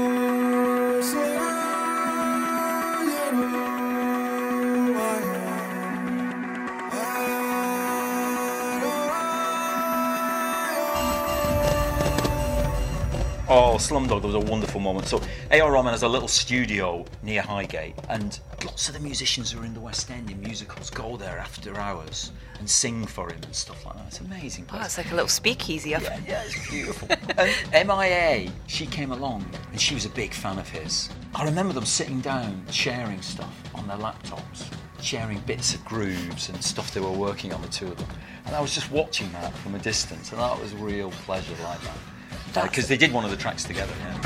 Oh, 13.46 13.76
Slumdog, 13.76 14.22
there 14.22 14.32
was 14.32 14.34
a 14.34 14.50
wonderful 14.50 14.80
moment. 14.80 15.06
So, 15.06 15.20
A.R. 15.50 15.70
Rahman 15.70 15.92
has 15.92 16.02
a 16.02 16.08
little 16.08 16.28
studio 16.28 17.04
near 17.22 17.42
Highgate, 17.42 17.94
and 18.08 18.40
lots 18.64 18.88
of 18.88 18.94
the 18.94 19.00
musicians 19.00 19.52
who 19.52 19.60
are 19.60 19.66
in 19.66 19.74
the 19.74 19.80
West 19.80 20.10
End 20.10 20.30
in 20.30 20.40
musicals 20.40 20.88
go 20.88 21.18
there 21.18 21.38
after 21.38 21.78
hours 21.78 22.32
and 22.58 22.70
sing 22.70 23.04
for 23.04 23.28
him 23.30 23.38
and 23.42 23.54
stuff 23.54 23.84
like 23.84 23.96
that. 23.96 24.06
It's 24.06 24.20
amazing. 24.20 24.64
Oh, 24.72 24.80
it's 24.82 24.96
like 24.96 25.10
a 25.10 25.14
little 25.14 25.28
speakeasy. 25.28 25.90
Yeah, 25.90 26.00
yeah, 26.26 26.42
it's 26.46 26.70
beautiful. 26.70 27.08
and 27.36 27.86
MIA, 27.86 28.50
she 28.66 28.86
came 28.86 29.12
along 29.12 29.44
and 29.72 29.78
she 29.78 29.92
was 29.92 30.06
a 30.06 30.10
big 30.10 30.32
fan 30.32 30.58
of 30.58 30.66
his. 30.70 31.10
I 31.34 31.44
remember 31.44 31.74
them 31.74 31.84
sitting 31.84 32.22
down, 32.22 32.64
sharing 32.70 33.20
stuff 33.20 33.54
on 33.74 33.86
their 33.86 33.98
laptops, 33.98 34.72
sharing 35.02 35.40
bits 35.40 35.74
of 35.74 35.84
grooves 35.84 36.48
and 36.48 36.64
stuff 36.64 36.94
they 36.94 37.00
were 37.00 37.10
working 37.10 37.52
on, 37.52 37.60
the 37.60 37.68
two 37.68 37.88
of 37.88 37.98
them. 37.98 38.08
And 38.46 38.56
I 38.56 38.62
was 38.62 38.74
just 38.74 38.90
watching 38.90 39.30
that 39.32 39.52
from 39.58 39.74
a 39.74 39.78
distance, 39.80 40.32
and 40.32 40.40
that 40.40 40.58
was 40.58 40.72
a 40.72 40.76
real 40.76 41.10
pleasure 41.10 41.54
like 41.62 41.82
that. 41.82 41.98
Uh, 42.56 42.62
because 42.62 42.86
they 42.86 42.96
did 42.96 43.12
one 43.12 43.24
of 43.24 43.30
the 43.30 43.36
tracks 43.36 43.64
together, 43.64 43.92
yeah. 43.98 44.20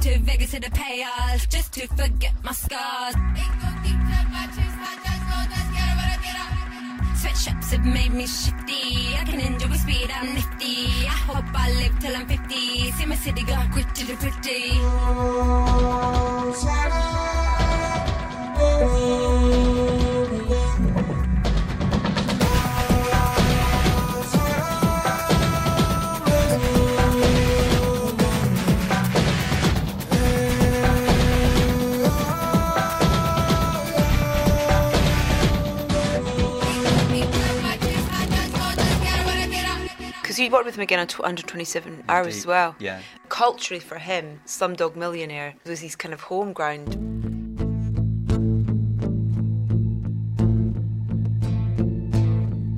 To 0.00 0.18
Vegas 0.18 0.50
to 0.50 0.60
just 1.48 1.72
to 1.74 1.86
forget 1.88 2.32
my 2.44 2.52
scars. 2.52 3.14
Sweatshops 7.16 7.70
have 7.72 7.84
made 7.84 8.12
me 8.12 8.26
shifty. 8.26 9.16
I 9.16 9.24
can 9.24 9.40
enjoy 9.40 9.68
with 9.68 9.80
speed, 9.80 10.10
I'm 10.12 10.34
nifty. 10.34 11.06
I 11.06 11.16
hope 11.28 11.44
I 11.54 11.72
live 11.72 11.98
till 11.98 12.14
I'm 12.14 12.26
50. 12.26 12.90
See 12.92 13.06
my 13.06 13.16
city 13.16 13.42
go 13.42 13.56
gritty 13.72 14.04
to 14.04 14.14
gritty. 14.16 14.72
Because 40.36 40.44
you 40.44 40.52
worked 40.52 40.66
with 40.66 40.74
him 40.74 40.82
again 40.82 40.98
on 40.98 41.06
tw- 41.06 41.20
127 41.20 42.04
hours 42.10 42.36
as 42.36 42.46
well. 42.46 42.76
Yeah. 42.78 43.00
Culturally, 43.30 43.80
for 43.80 43.96
him, 43.96 44.40
Slumdog 44.44 44.94
Millionaire 44.94 45.54
was 45.64 45.80
his 45.80 45.96
kind 45.96 46.12
of 46.12 46.20
home 46.20 46.52
ground. 46.52 47.35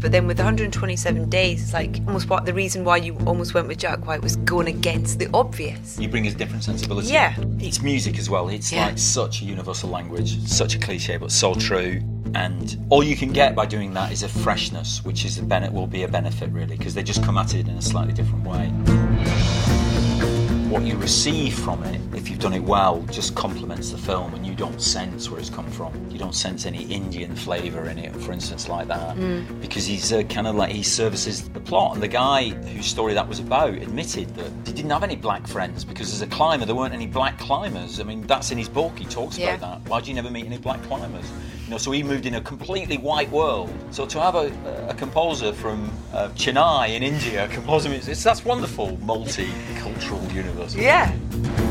But 0.09 0.13
then 0.13 0.27
with 0.27 0.39
127 0.39 1.29
days, 1.29 1.63
it's 1.65 1.75
like 1.75 1.99
almost 2.07 2.31
what 2.31 2.47
the 2.47 2.55
reason 2.55 2.83
why 2.83 2.97
you 2.97 3.15
almost 3.27 3.53
went 3.53 3.69
with 3.69 3.77
Jack 3.77 4.07
White 4.07 4.23
was 4.23 4.37
going 4.37 4.67
against 4.67 5.19
the 5.19 5.29
obvious. 5.35 5.99
You 6.01 6.09
bring 6.09 6.27
a 6.27 6.31
different 6.31 6.65
sensibility. 6.65 7.09
Yeah. 7.09 7.35
It's 7.59 7.83
music 7.83 8.19
as 8.19 8.31
well. 8.31 8.49
It's 8.49 8.73
Yeah. 8.73 8.87
like 8.87 8.97
such 8.97 9.43
a 9.43 9.45
universal 9.45 9.91
language, 9.91 10.39
such 10.49 10.75
a 10.75 10.79
cliche, 10.79 11.19
but 11.19 11.31
so 11.31 11.55
true. 11.55 12.01
And 12.35 12.87
all 12.89 13.05
you 13.05 13.17
can 13.17 13.33
get 13.33 13.55
by 13.55 13.67
doing 13.67 13.93
that 13.93 14.11
is 14.11 14.23
a 14.23 14.29
freshness, 14.29 15.05
which 15.05 15.27
is 15.27 15.37
a 15.37 15.43
bene- 15.43 15.69
will 15.69 15.87
be 15.87 16.05
a 16.05 16.09
benefit 16.09 16.51
really, 16.53 16.79
because 16.79 16.95
they 16.95 17.03
just 17.03 17.23
come 17.23 17.37
at 17.37 17.53
it 17.55 17.69
in 17.69 17.77
a 17.77 17.83
slightly 17.83 18.15
different 18.15 18.47
way. 18.47 18.73
What 20.69 20.83
you 20.83 20.97
receive 20.99 21.59
from 21.59 21.83
it, 21.85 21.99
if 22.15 22.29
you've 22.29 22.41
done 22.41 22.53
it 22.53 22.63
well, 22.63 23.01
just 23.11 23.35
complements 23.35 23.91
the 23.91 23.97
film, 23.97 24.35
and 24.35 24.47
you 24.47 24.55
don't 24.55 24.81
sense 24.83 25.31
where 25.31 25.41
it's 25.41 25.49
come 25.49 25.71
from. 25.71 25.93
You 26.11 26.19
don't 26.19 26.35
sense 26.35 26.67
any 26.67 26.83
Indian 26.85 27.35
flavour 27.35 27.89
in 27.89 27.97
it, 27.99 28.15
for 28.17 28.33
instance, 28.33 28.69
like 28.69 28.87
that, 28.89 29.17
because 29.63 29.87
he's 29.87 30.13
uh, 30.13 30.23
kind 30.25 30.47
of 30.47 30.57
like 30.57 30.71
he 30.71 30.83
services 30.83 31.49
the 31.49 31.61
plot. 31.61 31.95
And 31.95 32.03
the 32.03 32.09
guy 32.09 32.51
whose 32.51 32.85
story 32.87 33.15
that 33.15 33.27
was 33.27 33.41
about 33.41 33.71
admitted 33.75 34.35
that 34.35 34.51
he 34.67 34.75
didn't 34.75 34.91
have 34.91 35.03
any 35.03 35.17
black 35.17 35.47
friends 35.47 35.85
because 35.87 36.13
as 36.13 36.21
a 36.21 36.27
climber 36.27 36.67
there 36.67 36.75
weren't 36.75 36.93
any 36.95 37.07
black 37.07 37.39
climbers. 37.39 37.99
I 37.99 38.03
mean, 38.03 38.27
that's 38.27 38.51
in 38.51 38.59
his 38.59 38.69
book. 38.69 38.99
He 38.99 39.07
talks 39.07 39.39
Yeah. 39.39 39.55
about 39.55 39.85
that. 39.85 39.91
Why 39.91 40.01
do 40.03 40.09
you 40.11 40.15
never 40.15 40.31
meet 40.31 40.45
any 40.45 40.59
black 40.59 40.83
climbers? 40.83 41.25
You 41.69 41.73
know, 41.73 41.79
so 41.79 41.91
he 41.91 42.03
moved 42.03 42.25
in 42.25 42.37
a 42.37 42.41
completely 42.41 42.97
white 42.97 43.31
world. 43.31 43.71
So 43.91 44.07
to 44.07 44.19
have 44.23 44.35
a, 44.37 44.51
a 44.89 44.95
composer 44.95 45.53
from 45.53 45.93
uh, 46.15 46.31
Chennai 46.31 46.97
in 46.97 47.03
India 47.03 47.47
composing 47.49 47.93
it, 47.93 48.09
it's, 48.09 48.25
that's 48.25 48.43
wonderful 48.43 48.97
multicultural 49.03 50.33
universe. 50.33 50.75
Yeah. 50.75 51.13
Before 51.13 51.68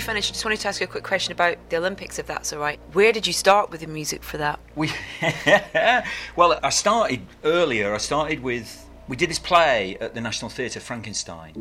we 0.00 0.06
finish, 0.06 0.30
I 0.30 0.32
just 0.32 0.44
wanted 0.46 0.60
to 0.60 0.68
ask 0.68 0.80
you 0.80 0.84
a 0.84 0.88
quick 0.88 1.04
question 1.04 1.32
about 1.32 1.58
the 1.68 1.76
Olympics, 1.76 2.18
if 2.18 2.26
that's 2.26 2.54
all 2.54 2.58
right. 2.58 2.80
Where 2.94 3.12
did 3.12 3.26
you 3.26 3.34
start 3.34 3.70
with 3.70 3.82
the 3.82 3.86
music 3.86 4.22
for 4.22 4.38
that? 4.38 4.58
We, 4.74 4.90
well, 6.36 6.58
I 6.62 6.70
started 6.70 7.20
earlier. 7.44 7.94
I 7.94 7.98
started 7.98 8.42
with 8.42 8.88
we 9.08 9.16
did 9.16 9.28
this 9.28 9.38
play 9.38 9.98
at 10.00 10.14
the 10.14 10.22
National 10.22 10.48
Theatre, 10.48 10.80
Frankenstein, 10.80 11.52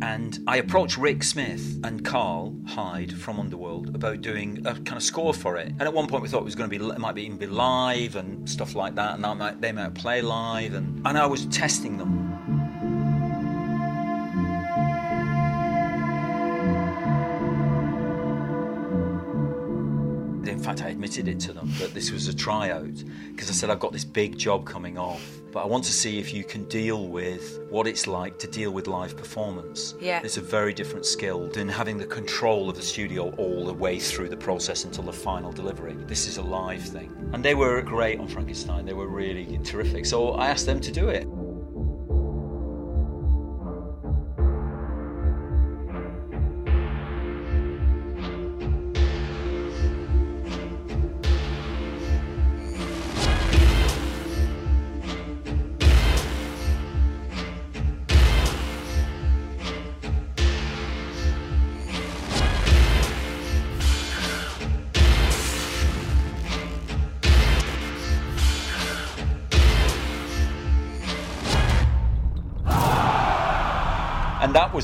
and 0.00 0.38
I 0.46 0.56
approached 0.56 0.96
Rick 0.96 1.22
Smith 1.24 1.78
and 1.84 2.02
Karl 2.02 2.56
Hyde 2.66 3.12
from 3.12 3.38
Underworld 3.38 3.94
about 3.94 4.22
doing 4.22 4.66
a 4.66 4.72
kind 4.72 4.96
of 4.96 5.02
score 5.02 5.34
for 5.34 5.58
it. 5.58 5.68
And 5.68 5.82
at 5.82 5.92
one 5.92 6.06
point, 6.06 6.22
we 6.22 6.30
thought 6.30 6.40
it 6.40 6.44
was 6.44 6.54
going 6.54 6.70
to 6.70 6.78
be 6.78 6.82
it 6.82 6.98
might 6.98 7.14
be 7.14 7.24
even 7.24 7.36
be 7.36 7.46
live 7.46 8.16
and 8.16 8.48
stuff 8.48 8.74
like 8.74 8.94
that, 8.94 9.16
and 9.16 9.24
that 9.24 9.36
might, 9.36 9.60
they 9.60 9.72
might 9.72 9.92
play 9.92 10.22
live, 10.22 10.72
and 10.72 11.06
and 11.06 11.18
I 11.18 11.26
was 11.26 11.44
testing 11.46 11.98
them. 11.98 12.47
In 20.58 20.64
fact, 20.64 20.82
I 20.82 20.88
admitted 20.88 21.28
it 21.28 21.38
to 21.40 21.52
them 21.52 21.70
that 21.78 21.94
this 21.94 22.10
was 22.10 22.26
a 22.26 22.34
tryout 22.34 23.04
because 23.30 23.48
I 23.48 23.52
said 23.52 23.70
I've 23.70 23.78
got 23.78 23.92
this 23.92 24.04
big 24.04 24.36
job 24.36 24.66
coming 24.66 24.98
off, 24.98 25.24
but 25.52 25.60
I 25.60 25.66
want 25.66 25.84
to 25.84 25.92
see 25.92 26.18
if 26.18 26.34
you 26.34 26.42
can 26.42 26.64
deal 26.64 27.06
with 27.06 27.60
what 27.70 27.86
it's 27.86 28.08
like 28.08 28.40
to 28.40 28.48
deal 28.48 28.72
with 28.72 28.88
live 28.88 29.16
performance. 29.16 29.94
Yeah. 30.00 30.20
It's 30.24 30.36
a 30.36 30.40
very 30.40 30.74
different 30.74 31.06
skill 31.06 31.46
than 31.46 31.68
having 31.68 31.96
the 31.96 32.06
control 32.06 32.68
of 32.68 32.74
the 32.74 32.82
studio 32.82 33.30
all 33.36 33.64
the 33.64 33.72
way 33.72 34.00
through 34.00 34.30
the 34.30 34.36
process 34.36 34.82
until 34.82 35.04
the 35.04 35.12
final 35.12 35.52
delivery. 35.52 35.94
This 36.08 36.26
is 36.26 36.38
a 36.38 36.42
live 36.42 36.82
thing. 36.82 37.14
And 37.32 37.44
they 37.44 37.54
were 37.54 37.80
great 37.80 38.18
on 38.18 38.26
Frankenstein. 38.26 38.84
They 38.84 38.94
were 38.94 39.06
really 39.06 39.58
terrific. 39.58 40.06
So 40.06 40.32
I 40.32 40.48
asked 40.48 40.66
them 40.66 40.80
to 40.80 40.90
do 40.90 41.08
it. 41.08 41.28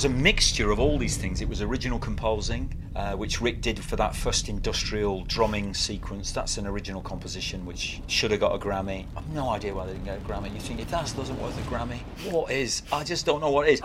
Was 0.05 0.13
a 0.13 0.17
mixture 0.23 0.71
of 0.71 0.79
all 0.79 0.99
these 0.99 1.17
things. 1.17 1.41
It 1.41 1.49
was 1.49 1.63
original 1.63 1.99
composing, 1.99 2.71
uh, 2.95 3.13
which 3.13 3.41
Rick 3.41 3.63
did 3.63 3.83
for 3.83 3.97
that 3.97 4.15
first 4.15 4.51
industrial 4.51 5.25
drumming 5.25 5.73
sequence. 5.73 6.31
That's 6.31 6.59
an 6.59 6.67
original 6.67 7.01
composition 7.01 7.65
which 7.65 8.03
should 8.07 8.31
have 8.31 8.41
got 8.41 8.55
a 8.55 8.59
Grammy. 8.59 9.07
I've 9.17 9.27
no 9.31 9.49
idea 9.49 9.75
why 9.75 9.87
they 9.87 9.93
didn't 9.93 10.05
get 10.05 10.19
a 10.19 10.21
Grammy. 10.21 10.53
You 10.53 10.61
think 10.61 10.81
if 10.81 10.91
that 10.91 11.11
doesn't 11.17 11.41
worth 11.41 11.57
a 11.57 11.63
Grammy, 11.71 12.01
what 12.31 12.51
is? 12.51 12.83
I 12.93 13.03
just 13.03 13.25
don't 13.25 13.41
know 13.41 13.51
what 13.51 13.67
is. 13.67 13.81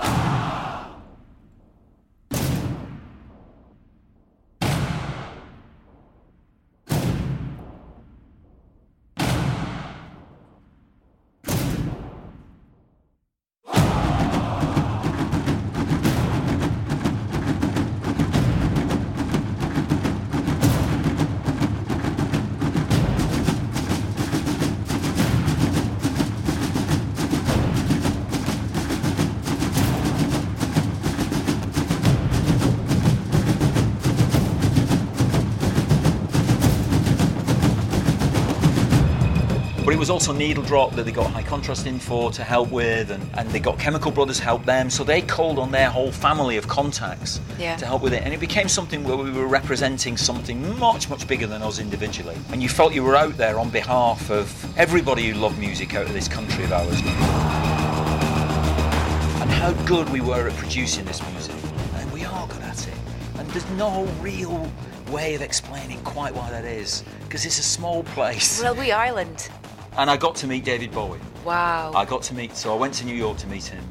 Was 39.99 40.09
also 40.09 40.31
Needle 40.31 40.63
Drop 40.63 40.95
that 40.95 41.03
they 41.03 41.11
got 41.11 41.29
High 41.29 41.43
Contrast 41.43 41.85
in 41.85 41.99
for 41.99 42.31
to 42.31 42.41
help 42.41 42.71
with, 42.71 43.11
and, 43.11 43.21
and 43.33 43.49
they 43.49 43.59
got 43.59 43.77
Chemical 43.77 44.11
Brothers 44.11 44.39
help 44.39 44.63
them. 44.63 44.89
So 44.89 45.03
they 45.03 45.21
called 45.21 45.59
on 45.59 45.71
their 45.71 45.89
whole 45.89 46.09
family 46.09 46.55
of 46.55 46.69
contacts 46.69 47.41
Yeah. 47.59 47.75
to 47.75 47.85
help 47.85 48.01
with 48.01 48.13
it. 48.13 48.23
And 48.23 48.33
it 48.33 48.39
became 48.39 48.69
something 48.69 49.03
where 49.03 49.17
we 49.17 49.29
were 49.29 49.45
representing 49.45 50.15
something 50.15 50.79
much, 50.79 51.09
much 51.09 51.27
bigger 51.27 51.47
than 51.47 51.61
us 51.61 51.79
individually. 51.79 52.37
And 52.53 52.63
you 52.63 52.69
felt 52.69 52.93
you 52.93 53.03
were 53.03 53.17
out 53.17 53.35
there 53.35 53.59
on 53.59 53.69
behalf 53.71 54.31
of 54.31 54.49
everybody 54.77 55.27
who 55.27 55.37
loved 55.37 55.59
music 55.59 55.93
out 55.95 56.05
of 56.05 56.13
this 56.13 56.29
country 56.29 56.63
of 56.63 56.71
ours. 56.71 57.01
And 59.41 59.51
how 59.51 59.73
good 59.85 60.09
we 60.11 60.21
were 60.21 60.47
at 60.47 60.55
producing 60.55 61.03
this 61.03 61.21
music. 61.33 61.55
And 61.95 62.09
we 62.13 62.23
are 62.23 62.47
good 62.47 62.61
at 62.61 62.87
it. 62.87 62.93
And 63.37 63.49
there's 63.49 63.69
no 63.71 64.05
real 64.21 64.71
way 65.11 65.35
of 65.35 65.41
explaining 65.41 66.01
quite 66.03 66.33
why 66.33 66.49
that 66.51 66.63
is. 66.63 67.03
Because 67.25 67.45
it's 67.45 67.59
a 67.59 67.63
small 67.63 68.03
place. 68.03 68.63
Railway 68.63 68.91
Island. 68.91 69.49
And 69.99 70.09
I 70.09 70.15
got 70.15 70.33
to 70.35 70.47
meet 70.47 70.63
David 70.63 70.93
Bowie. 70.93 71.19
Wow. 71.43 71.91
I 71.93 72.05
got 72.05 72.21
to 72.23 72.33
meet, 72.33 72.55
so 72.55 72.73
I 72.73 72.77
went 72.77 72.93
to 72.95 73.05
New 73.05 73.13
York 73.13 73.37
to 73.39 73.47
meet 73.47 73.65
him. 73.65 73.83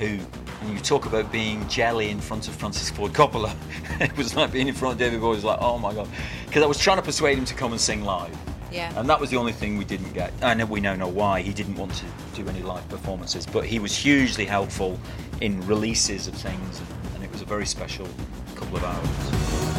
Who, 0.00 0.18
and 0.60 0.72
you 0.72 0.80
talk 0.80 1.06
about 1.06 1.30
being 1.30 1.68
jelly 1.68 2.10
in 2.10 2.20
front 2.20 2.48
of 2.48 2.56
Francis 2.56 2.90
Ford 2.90 3.12
Coppola. 3.12 3.54
it 4.00 4.16
was 4.16 4.34
like 4.34 4.50
being 4.50 4.66
in 4.66 4.74
front 4.74 4.94
of 4.94 4.98
David 4.98 5.20
Bowie. 5.20 5.34
It 5.34 5.36
was 5.36 5.44
like, 5.44 5.60
oh 5.60 5.78
my 5.78 5.94
god, 5.94 6.08
because 6.46 6.64
I 6.64 6.66
was 6.66 6.80
trying 6.80 6.96
to 6.96 7.04
persuade 7.04 7.38
him 7.38 7.44
to 7.44 7.54
come 7.54 7.70
and 7.70 7.80
sing 7.80 8.02
live. 8.02 8.36
Yeah. 8.72 8.92
And 8.98 9.08
that 9.08 9.20
was 9.20 9.30
the 9.30 9.36
only 9.36 9.52
thing 9.52 9.78
we 9.78 9.84
didn't 9.84 10.12
get. 10.12 10.32
And 10.42 10.68
we 10.68 10.80
now 10.80 10.96
know 10.96 11.06
why 11.06 11.40
he 11.40 11.52
didn't 11.52 11.76
want 11.76 11.94
to 11.94 12.06
do 12.34 12.48
any 12.48 12.62
live 12.62 12.88
performances, 12.88 13.46
but 13.46 13.64
he 13.64 13.78
was 13.78 13.96
hugely 13.96 14.46
helpful 14.46 14.98
in 15.40 15.64
releases 15.68 16.26
of 16.26 16.34
things, 16.34 16.82
and 17.14 17.22
it 17.22 17.30
was 17.30 17.42
a 17.42 17.46
very 17.46 17.66
special 17.66 18.08
couple 18.56 18.76
of 18.76 18.82
hours. 18.82 19.73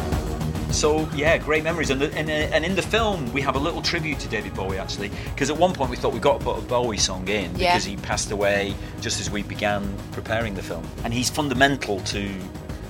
So 0.76 1.08
yeah, 1.14 1.38
great 1.38 1.64
memories, 1.64 1.88
and, 1.88 2.02
the, 2.02 2.12
and, 2.14 2.28
uh, 2.28 2.54
and 2.54 2.62
in 2.62 2.76
the 2.76 2.82
film 2.82 3.32
we 3.32 3.40
have 3.40 3.56
a 3.56 3.58
little 3.58 3.80
tribute 3.80 4.18
to 4.18 4.28
David 4.28 4.52
Bowie 4.52 4.76
actually, 4.76 5.10
because 5.32 5.48
at 5.48 5.56
one 5.56 5.72
point 5.72 5.90
we 5.90 5.96
thought 5.96 6.12
we 6.12 6.20
got 6.20 6.38
to 6.38 6.44
put 6.44 6.58
a 6.58 6.60
Bowie 6.60 6.98
song 6.98 7.26
in 7.28 7.56
Yeah. 7.56 7.72
because 7.72 7.86
he 7.86 7.96
passed 7.96 8.30
away 8.30 8.74
just 9.00 9.18
as 9.18 9.30
we 9.30 9.42
began 9.42 9.96
preparing 10.12 10.52
the 10.54 10.62
film, 10.62 10.86
and 11.02 11.14
he's 11.14 11.30
fundamental 11.30 12.00
to 12.00 12.30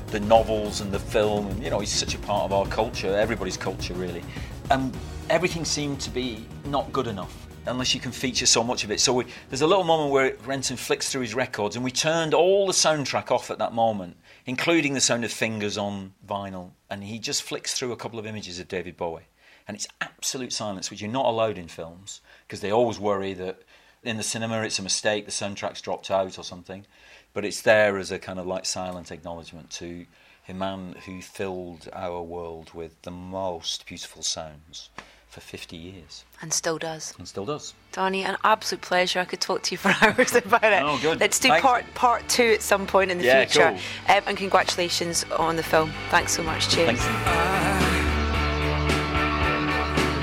the 0.09 0.19
novels 0.19 0.81
and 0.81 0.91
the 0.91 0.99
film, 0.99 1.47
and 1.47 1.63
you 1.63 1.71
know 1.71 1.79
he's 1.79 1.93
such 1.93 2.17
a 2.17 2.19
part 2.19 2.43
of 2.43 2.53
our 2.53 2.67
culture, 2.67 3.17
everybody's 3.17 3.57
culture 3.57 3.95
really, 3.95 4.25
and 4.73 4.93
everything 5.31 5.65
seemed 5.65 6.01
to 6.01 6.11
be 6.11 6.45
not 6.65 6.93
good 6.93 7.07
enough 7.07 7.47
unless 7.67 7.95
you 7.95 8.01
can 8.01 8.11
feature 8.11 8.47
so 8.47 8.65
much 8.65 8.83
of 8.83 8.91
it. 8.91 8.99
So 8.99 9.13
we, 9.13 9.27
there's 9.49 9.63
a 9.63 9.67
little 9.67 9.85
moment 9.85 10.11
where 10.11 10.35
Renton 10.45 10.77
flicks 10.77 11.11
through 11.13 11.23
his 11.23 11.37
records, 11.37 11.77
and 11.77 11.85
we 11.85 11.93
turned 11.93 12.35
all 12.35 12.67
the 12.67 12.73
soundtrack 12.73 13.31
off 13.31 13.49
at 13.53 13.59
that 13.59 13.75
moment, 13.75 14.17
including 14.45 14.95
the 14.95 15.01
sound 15.01 15.25
of 15.25 15.31
fingers 15.31 15.79
on 15.79 16.15
vinyl, 16.27 16.71
and 16.91 17.05
he 17.05 17.19
just 17.19 17.43
flicks 17.43 17.75
through 17.75 17.93
a 17.93 17.97
couple 17.97 18.19
of 18.19 18.27
images 18.27 18.59
of 18.59 18.69
David 18.69 18.97
Bowie, 18.97 19.29
and 19.67 19.77
it's 19.77 19.89
absolute 20.01 20.53
silence, 20.53 20.91
which 20.91 21.01
you're 21.01 21.11
not 21.11 21.27
allowed 21.27 21.59
in 21.59 21.69
films 21.69 22.21
because 22.47 22.61
they 22.61 22.71
always 22.71 22.99
worry 22.99 23.35
that 23.35 23.63
in 24.03 24.17
the 24.17 24.23
cinema 24.23 24.63
it's 24.63 24.79
a 24.79 24.83
mistake, 24.83 25.25
the 25.25 25.33
soundtrack's 25.33 25.81
dropped 25.81 26.11
out 26.11 26.39
or 26.39 26.45
something, 26.45 26.87
but 27.33 27.45
it's 27.45 27.63
there 27.63 27.99
as 27.99 28.13
a 28.13 28.19
kind 28.19 28.39
of 28.39 28.47
like 28.47 28.65
silent 28.65 29.11
acknowledgement 29.11 29.71
to 29.71 30.07
a 30.49 30.55
man 30.55 30.95
who 31.05 31.21
filled 31.21 31.89
our 31.93 32.23
world 32.23 32.73
with 32.73 33.03
the 33.03 33.11
most 33.11 33.85
beautiful 33.87 34.23
sounds 34.23 34.91
for 35.37 35.43
50 35.43 35.77
years 35.77 36.25
And 36.41 36.51
still 36.51 36.79
does. 36.79 37.13
and 37.19 37.29
still 37.29 37.45
does. 37.45 37.75
Danny, 37.93 38.25
an 38.25 38.39
absolute 38.43 38.81
pleasure. 38.81 39.21
I 39.21 39.27
could 39.27 39.41
talk 39.43 39.63
to 39.65 39.73
you 39.73 39.77
for 39.77 39.95
hours 40.01 40.35
about 40.35 40.65
it. 40.65 40.83
Oh, 40.83 40.99
good. 41.03 41.21
Let's 41.21 41.39
do 41.39 41.49
Thanks. 41.49 41.63
part 41.63 41.85
part 41.95 42.27
two 42.31 42.53
at 42.55 42.63
some 42.63 42.87
point 42.87 43.11
in 43.11 43.19
the 43.19 43.25
Yeah, 43.25 43.45
future. 43.45 43.69
cool. 44.07 44.17
Um, 44.17 44.23
and 44.29 44.37
congratulations 44.39 45.25
on 45.39 45.57
the 45.57 45.63
film. 45.63 45.93
Thanks 46.09 46.33
so 46.33 46.43
much. 46.43 46.71
Cheers. 46.71 46.87
Thanks. 46.87 47.05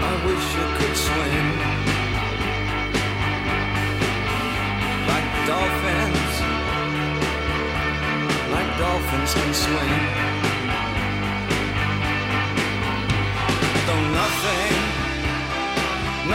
I 0.01 0.13
wish 0.25 0.45
you 0.57 0.65
could 0.79 0.97
swim 0.97 1.47
like 5.11 5.27
dolphins, 5.45 6.35
like 8.51 8.69
dolphins 8.79 9.31
can 9.35 9.53
swim. 9.53 10.42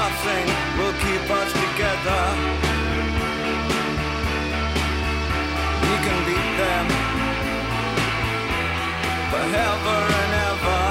Nothing 0.03 0.47
will 0.79 0.97
keep 1.05 1.25
us 1.41 1.51
together. 1.65 2.23
We 5.87 5.95
can 6.07 6.19
beat 6.29 6.51
them 6.63 6.87
forever 9.33 9.99
and 10.21 10.33
ever. 10.51 10.83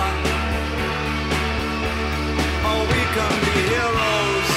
Oh, 2.69 2.81
we 2.93 3.01
can 3.17 3.33
be 3.47 3.57
heroes 3.71 4.49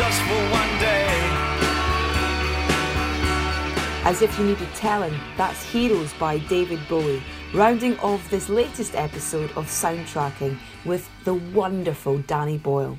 just 0.00 0.18
for 0.28 0.42
one 0.60 0.72
day. 0.88 1.10
As 4.10 4.22
if 4.22 4.30
you 4.38 4.44
needed 4.46 4.72
telling, 4.74 5.14
that's 5.36 5.62
Heroes 5.72 6.12
by 6.14 6.38
David 6.54 6.80
Bowie, 6.88 7.22
rounding 7.52 7.98
off 7.98 8.22
this 8.30 8.48
latest 8.48 8.94
episode 8.94 9.50
of 9.58 9.66
Soundtracking 9.66 10.56
with 10.84 11.08
the 11.24 11.34
wonderful 11.34 12.18
Danny 12.18 12.58
Boyle. 12.58 12.98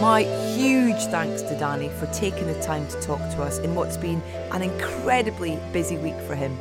My 0.00 0.24
huge 0.54 1.02
thanks 1.06 1.42
to 1.42 1.58
Danny 1.58 1.88
for 1.88 2.06
taking 2.06 2.46
the 2.46 2.60
time 2.62 2.86
to 2.88 3.00
talk 3.00 3.18
to 3.18 3.42
us 3.42 3.58
in 3.58 3.74
what's 3.74 3.96
been 3.96 4.20
an 4.52 4.62
incredibly 4.62 5.58
busy 5.72 5.96
week 5.96 6.20
for 6.26 6.34
him. 6.34 6.56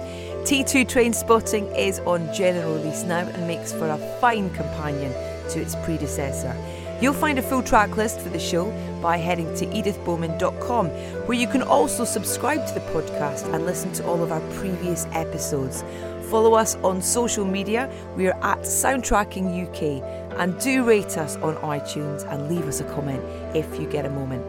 T2 0.45 0.85
Trainspotting 0.85 1.77
is 1.77 1.99
on 2.01 2.33
general 2.33 2.75
release 2.75 3.03
now 3.03 3.27
and 3.27 3.47
makes 3.47 3.73
for 3.73 3.89
a 3.89 3.97
fine 4.21 4.49
companion 4.51 5.11
to 5.49 5.59
its 5.59 5.75
predecessor. 5.83 6.55
You'll 7.01 7.13
find 7.13 7.37
a 7.37 7.41
full 7.41 7.61
track 7.61 7.97
list 7.97 8.21
for 8.21 8.29
the 8.29 8.39
show 8.39 8.71
by 9.01 9.17
heading 9.17 9.53
to 9.55 9.65
edithbowman.com, 9.65 10.87
where 11.27 11.37
you 11.37 11.47
can 11.47 11.61
also 11.61 12.05
subscribe 12.05 12.65
to 12.67 12.73
the 12.73 12.79
podcast 12.91 13.53
and 13.53 13.65
listen 13.65 13.91
to 13.93 14.05
all 14.05 14.23
of 14.23 14.31
our 14.31 14.39
previous 14.53 15.05
episodes. 15.11 15.83
Follow 16.29 16.53
us 16.53 16.75
on 16.77 17.01
social 17.01 17.45
media. 17.45 17.91
We 18.15 18.27
are 18.27 18.37
at 18.43 18.59
Soundtracking 18.61 19.67
UK. 19.67 20.03
And 20.39 20.59
do 20.59 20.83
rate 20.83 21.17
us 21.17 21.37
on 21.37 21.55
iTunes 21.57 22.29
and 22.31 22.49
leave 22.49 22.67
us 22.67 22.81
a 22.81 22.83
comment 22.83 23.23
if 23.55 23.79
you 23.79 23.87
get 23.87 24.05
a 24.05 24.09
moment. 24.09 24.45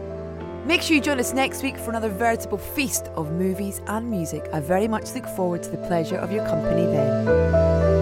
Make 0.67 0.83
sure 0.83 0.97
you 0.97 1.01
join 1.01 1.21
us 1.21 1.33
next 1.33 1.63
week 1.63 1.77
for 1.79 1.91
another 1.91 2.09
veritable 2.09 2.59
feast 2.59 3.07
of 3.15 3.31
movies 3.31 3.81
and 3.87 4.11
music. 4.11 4.49
I 4.53 4.59
very 4.59 4.89
much 4.89 5.15
look 5.15 5.27
forward 5.27 5.63
to 5.63 5.71
the 5.71 5.79
pleasure 5.79 6.17
of 6.17 6.33
your 6.33 6.45
company 6.47 6.87
then. 6.87 7.96